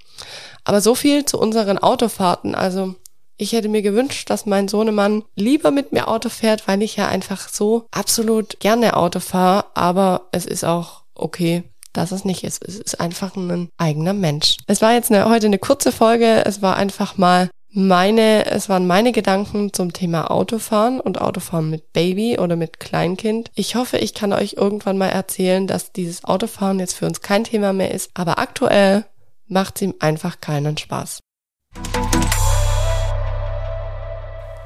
Aber 0.64 0.80
so 0.80 0.94
viel 0.94 1.24
zu 1.24 1.38
unseren 1.38 1.78
Autofahrten. 1.78 2.54
Also 2.54 2.94
ich 3.36 3.52
hätte 3.52 3.68
mir 3.68 3.82
gewünscht, 3.82 4.28
dass 4.28 4.46
mein 4.46 4.68
Sohnemann 4.68 5.24
lieber 5.34 5.70
mit 5.70 5.92
mir 5.92 6.08
Auto 6.08 6.28
fährt, 6.28 6.68
weil 6.68 6.82
ich 6.82 6.96
ja 6.96 7.08
einfach 7.08 7.48
so 7.48 7.86
absolut 7.90 8.60
gerne 8.60 8.96
Auto 8.96 9.20
fahre. 9.20 9.64
Aber 9.74 10.28
es 10.32 10.44
ist 10.44 10.64
auch 10.64 11.02
okay, 11.14 11.64
dass 11.92 12.12
es 12.12 12.24
nicht 12.24 12.44
ist. 12.44 12.62
Es 12.66 12.78
ist 12.78 13.00
einfach 13.00 13.36
ein 13.36 13.70
eigener 13.78 14.12
Mensch. 14.12 14.58
Es 14.66 14.82
war 14.82 14.92
jetzt 14.92 15.10
eine, 15.10 15.28
heute 15.28 15.46
eine 15.46 15.58
kurze 15.58 15.92
Folge. 15.92 16.44
Es 16.44 16.60
war 16.62 16.76
einfach 16.76 17.16
mal 17.16 17.48
meine, 17.72 18.46
es 18.46 18.68
waren 18.68 18.86
meine 18.86 19.12
Gedanken 19.12 19.72
zum 19.72 19.92
Thema 19.92 20.30
Autofahren 20.30 21.00
und 21.00 21.20
Autofahren 21.20 21.70
mit 21.70 21.92
Baby 21.92 22.38
oder 22.38 22.56
mit 22.56 22.80
Kleinkind. 22.80 23.50
Ich 23.54 23.76
hoffe, 23.76 23.98
ich 23.98 24.12
kann 24.12 24.32
euch 24.32 24.54
irgendwann 24.54 24.98
mal 24.98 25.08
erzählen, 25.08 25.66
dass 25.66 25.92
dieses 25.92 26.24
Autofahren 26.24 26.80
jetzt 26.80 26.94
für 26.94 27.06
uns 27.06 27.20
kein 27.20 27.44
Thema 27.44 27.72
mehr 27.72 27.92
ist, 27.92 28.10
aber 28.14 28.38
aktuell 28.38 29.04
macht 29.46 29.76
es 29.76 29.82
ihm 29.82 29.94
einfach 30.00 30.40
keinen 30.40 30.76
Spaß. 30.76 31.20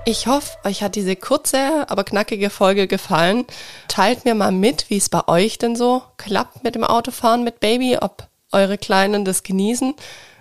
Ich 0.06 0.26
hoffe, 0.26 0.56
euch 0.64 0.82
hat 0.82 0.96
diese 0.96 1.16
kurze, 1.16 1.88
aber 1.88 2.04
knackige 2.04 2.50
Folge 2.50 2.86
gefallen. 2.86 3.46
Teilt 3.88 4.26
mir 4.26 4.34
mal 4.34 4.52
mit, 4.52 4.90
wie 4.90 4.98
es 4.98 5.08
bei 5.08 5.26
euch 5.28 5.56
denn 5.58 5.76
so 5.76 6.02
klappt 6.18 6.62
mit 6.62 6.74
dem 6.74 6.84
Autofahren 6.84 7.42
mit 7.42 7.60
Baby, 7.60 7.98
ob 7.98 8.28
eure 8.52 8.76
Kleinen 8.76 9.24
das 9.24 9.42
genießen 9.42 9.94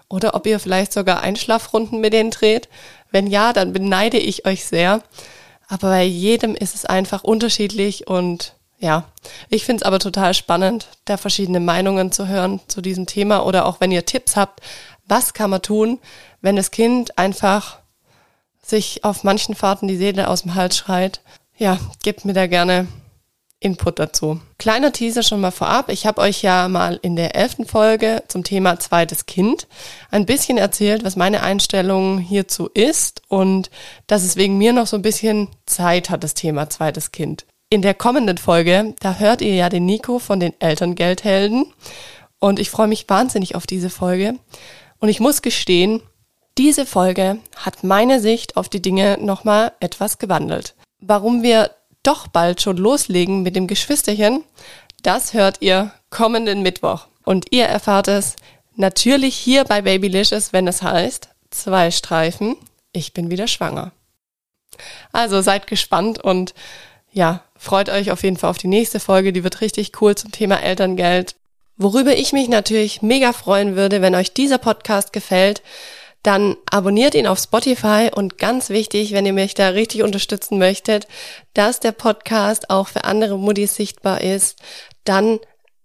oder 0.10 0.36
ob 0.36 0.46
ihr 0.46 0.60
vielleicht 0.60 0.94
sogar 0.94 1.22
Einschlafrunden 1.22 2.02
mit 2.02 2.14
denen 2.14 2.32
dreht. 2.32 2.70
Wenn 3.12 3.28
ja, 3.28 3.54
dann 3.54 3.74
beneide 3.74 4.18
ich 4.18 4.46
euch 4.46 4.66
sehr. 4.66 5.02
Aber 5.68 5.90
bei 5.90 6.04
jedem 6.04 6.56
ist 6.56 6.76
es 6.76 6.86
einfach 6.86 7.24
unterschiedlich 7.24 8.08
und 8.08 8.56
ja, 8.80 9.06
ich 9.50 9.66
finde 9.66 9.82
es 9.82 9.88
aber 9.88 10.00
total 10.00 10.34
spannend, 10.34 10.88
da 11.06 11.16
verschiedene 11.16 11.62
Meinungen 11.62 12.12
zu 12.12 12.28
hören 12.28 12.60
zu 12.68 12.82
diesem 12.82 13.06
Thema 13.06 13.46
oder 13.46 13.66
auch 13.66 13.80
wenn 13.80 13.92
ihr 13.92 14.06
Tipps 14.06 14.36
habt, 14.36 14.62
was 15.06 15.34
kann 15.34 15.50
man 15.50 15.62
tun, 15.62 16.00
wenn 16.42 16.58
das 16.58 16.72
Kind 16.72 17.18
einfach 17.18 17.80
sich 18.62 19.04
auf 19.04 19.24
manchen 19.24 19.56
Fahrten 19.56 19.88
die 19.88 19.98
Seele 19.98 20.28
aus 20.28 20.42
dem 20.42 20.56
Hals 20.56 20.78
schreit. 20.78 21.22
Ja, 21.58 21.78
gebt 22.04 22.26
mir 22.26 22.34
da 22.34 22.48
gerne 22.48 22.88
Input 23.64 23.98
dazu. 23.98 24.40
Kleiner 24.58 24.92
Teaser 24.92 25.24
schon 25.24 25.42
mal 25.42 25.52
vorab. 25.52 25.90
Ich 25.90 26.06
habe 26.06 26.22
euch 26.22 26.42
ja 26.42 26.68
mal 26.68 27.00
in 27.02 27.16
der 27.16 27.36
elften 27.36 27.66
Folge 27.66 28.24
zum 28.28 28.44
Thema 28.44 28.80
zweites 28.80 29.26
Kind 29.26 29.68
ein 30.12 30.26
bisschen 30.26 30.58
erzählt, 30.58 31.04
was 31.04 31.16
meine 31.16 31.44
Einstellung 31.44 32.20
hierzu 32.20 32.70
ist 32.74 33.22
und 33.30 33.72
dass 34.08 34.24
es 34.24 34.36
wegen 34.36 34.58
mir 34.58 34.74
noch 34.74 34.88
so 34.88 34.98
ein 34.98 35.02
bisschen 35.02 35.48
Zeit 35.66 36.10
hat, 36.10 36.24
das 36.24 36.34
Thema 36.34 36.70
zweites 36.70 37.12
Kind. 37.12 37.46
In 37.70 37.82
der 37.82 37.94
kommenden 37.94 38.38
Folge, 38.38 38.94
da 39.00 39.16
hört 39.16 39.42
ihr 39.42 39.56
ja 39.56 39.70
den 39.70 39.86
Nico 39.86 40.20
von 40.20 40.40
den 40.40 40.54
Elterngeldhelden 40.60 41.66
und 42.40 42.60
ich 42.60 42.70
freue 42.70 42.88
mich 42.88 43.08
wahnsinnig 43.08 43.56
auf 43.56 43.66
diese 43.66 43.90
Folge. 43.90 44.36
Und 45.00 45.10
ich 45.10 45.20
muss 45.20 45.42
gestehen, 45.42 46.02
diese 46.58 46.86
Folge 46.86 47.40
hat 47.56 47.84
meine 47.84 48.20
Sicht 48.20 48.58
auf 48.58 48.70
die 48.70 48.82
Dinge 48.82 49.18
nochmal 49.20 49.72
etwas 49.80 50.20
gewandelt. 50.20 50.76
Warum 51.00 51.42
wir 51.42 51.72
doch 52.04 52.28
bald 52.28 52.62
schon 52.62 52.78
loslegen 52.78 53.42
mit 53.42 53.56
dem 53.56 53.68
Geschwisterchen, 53.68 54.44
das 55.02 55.34
hört 55.34 55.62
ihr 55.62 55.92
kommenden 56.10 56.62
Mittwoch. 56.62 57.08
Und 57.26 57.48
ihr 57.52 57.66
erfahrt 57.66 58.08
es 58.08 58.36
natürlich 58.76 59.36
hier 59.36 59.64
bei 59.64 59.82
Babylicious, 59.82 60.54
wenn 60.54 60.68
es 60.68 60.82
heißt, 60.82 61.30
zwei 61.50 61.92
Streifen, 61.92 62.56
ich 62.92 63.14
bin 63.14 63.30
wieder 63.32 63.48
schwanger. 63.48 63.92
Also 65.12 65.42
seid 65.42 65.68
gespannt 65.68 66.20
und 66.20 66.54
ja, 67.12 67.44
freut 67.56 67.90
euch 67.90 68.12
auf 68.12 68.24
jeden 68.24 68.38
Fall 68.38 68.50
auf 68.50 68.58
die 68.58 68.68
nächste 68.68 69.00
Folge, 69.00 69.34
die 69.34 69.44
wird 69.44 69.62
richtig 69.62 70.02
cool 70.02 70.16
zum 70.16 70.32
Thema 70.32 70.62
Elterngeld. 70.62 71.36
Worüber 71.78 72.16
ich 72.16 72.34
mich 72.34 72.50
natürlich 72.50 73.02
mega 73.02 73.34
freuen 73.34 73.76
würde, 73.76 74.02
wenn 74.02 74.16
euch 74.16 74.34
dieser 74.34 74.58
Podcast 74.58 75.14
gefällt, 75.14 75.62
dann 76.24 76.56
abonniert 76.72 77.16
ihn 77.16 77.28
auf 77.28 77.40
Spotify 77.40 78.10
und 78.14 78.38
ganz 78.38 78.70
wichtig, 78.70 79.12
wenn 79.12 79.26
ihr 79.26 79.34
mich 79.34 79.54
da 79.54 79.70
richtig 79.70 80.04
unterstützen 80.04 80.58
möchtet, 80.58 81.08
dass 81.54 81.80
der 81.80 81.92
Podcast 81.92 82.70
auch 82.70 82.88
für 82.88 83.04
andere 83.04 83.38
Muttis 83.38 83.76
sichtbar 83.76 84.22
ist, 84.22 84.60
dann 85.04 85.40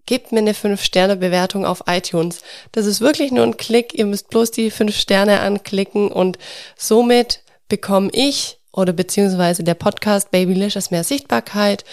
gebt 0.06 0.32
mir 0.32 0.38
eine 0.38 0.54
5-Sterne-Bewertung 0.54 1.66
auf 1.66 1.82
iTunes. 1.86 2.40
Das 2.72 2.86
ist 2.86 3.00
wirklich 3.00 3.30
nur 3.30 3.44
ein 3.44 3.56
Klick, 3.56 3.94
ihr 3.94 4.06
müsst 4.06 4.30
bloß 4.30 4.52
die 4.52 4.70
5 4.70 4.96
Sterne 4.96 5.40
anklicken 5.40 6.10
und 6.10 6.38
somit 6.76 7.42
bekomme 7.68 8.08
ich 8.12 8.58
oder 8.72 8.92
beziehungsweise 8.92 9.64
der 9.64 9.74
Podcast 9.74 10.30
Babylicious 10.30 10.90
mehr 10.90 11.04
Sichtbarkeit 11.04 11.84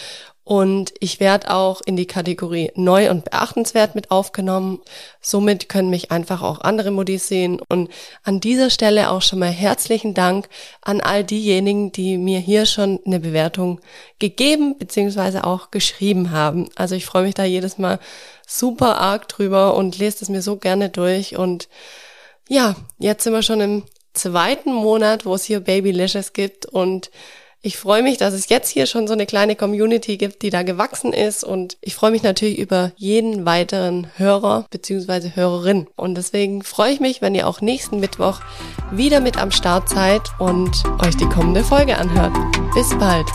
Und 0.46 0.94
ich 1.00 1.20
werde 1.20 1.52
auch 1.52 1.82
in 1.82 1.98
die 1.98 2.06
Kategorie 2.06 2.72
neu 2.76 3.10
und 3.10 3.26
beachtenswert 3.26 3.96
mit 3.96 4.12
aufgenommen. 4.12 4.80
Somit 5.20 5.70
können 5.70 5.90
mich 5.90 6.12
einfach 6.12 6.44
auch 6.44 6.62
andere 6.62 6.92
Modis 6.92 7.28
sehen. 7.28 7.60
Und 7.68 7.90
an 8.24 8.42
dieser 8.42 8.70
Stelle 8.70 9.10
auch 9.10 9.24
schon 9.24 9.40
mal 9.40 9.50
herzlichen 9.50 10.14
Dank 10.14 10.48
an 10.82 11.02
all 11.02 11.24
diejenigen, 11.24 11.92
die 11.92 12.20
mir 12.20 12.38
hier 12.38 12.68
schon 12.68 13.00
eine 13.08 13.20
Bewertung 13.20 13.82
gegeben 14.20 14.78
bzw. 14.78 15.40
auch 15.40 15.72
geschrieben 15.72 16.30
haben. 16.30 16.70
Also 16.76 16.94
ich 16.94 17.08
freue 17.08 17.24
mich 17.24 17.34
da 17.34 17.44
jedes 17.44 17.80
Mal 17.80 18.00
super 18.46 19.02
arg 19.02 19.28
drüber 19.28 19.76
und 19.76 19.98
lese 19.98 20.20
es 20.22 20.30
mir 20.30 20.44
so 20.44 20.58
gerne 20.58 20.90
durch. 20.90 21.36
Und 21.36 21.70
ja, 22.48 22.76
jetzt 23.00 23.24
sind 23.24 23.34
wir 23.34 23.42
schon 23.42 23.62
im 23.62 23.84
zweiten 24.14 24.74
Monat, 24.74 25.26
wo 25.26 25.34
es 25.34 25.44
hier 25.44 25.62
Babylicious 25.62 26.34
gibt 26.34 26.68
und 26.68 27.10
ich 27.66 27.78
freue 27.78 28.04
mich, 28.04 28.18
dass 28.18 28.36
es 28.36 28.48
jetzt 28.48 28.70
hier 28.70 28.86
schon 28.86 29.08
so 29.08 29.14
eine 29.14 29.26
kleine 29.26 29.56
Community 29.56 30.18
gibt, 30.18 30.44
die 30.44 30.52
da 30.52 30.62
gewachsen 30.62 31.14
ist 31.14 31.44
und 31.44 31.78
ich 31.82 31.96
freue 31.96 32.12
mich 32.12 32.22
natürlich 32.22 32.60
über 32.60 32.92
jeden 32.96 33.44
weiteren 33.48 34.06
Hörer 34.18 34.68
bzw. 34.70 35.32
Hörerin. 35.34 35.88
Und 35.96 36.14
deswegen 36.14 36.62
freue 36.62 36.92
ich 36.92 37.00
mich, 37.00 37.24
wenn 37.24 37.34
ihr 37.34 37.48
auch 37.48 37.62
nächsten 37.62 38.00
Mittwoch 38.00 38.42
wieder 38.92 39.20
mit 39.20 39.42
am 39.42 39.50
Start 39.50 39.90
seid 39.90 40.22
und 40.38 40.84
euch 41.04 41.18
die 41.18 41.26
kommende 41.26 41.64
Folge 41.64 41.98
anhört. 41.98 42.34
Bis 42.76 42.90
bald. 43.00 43.26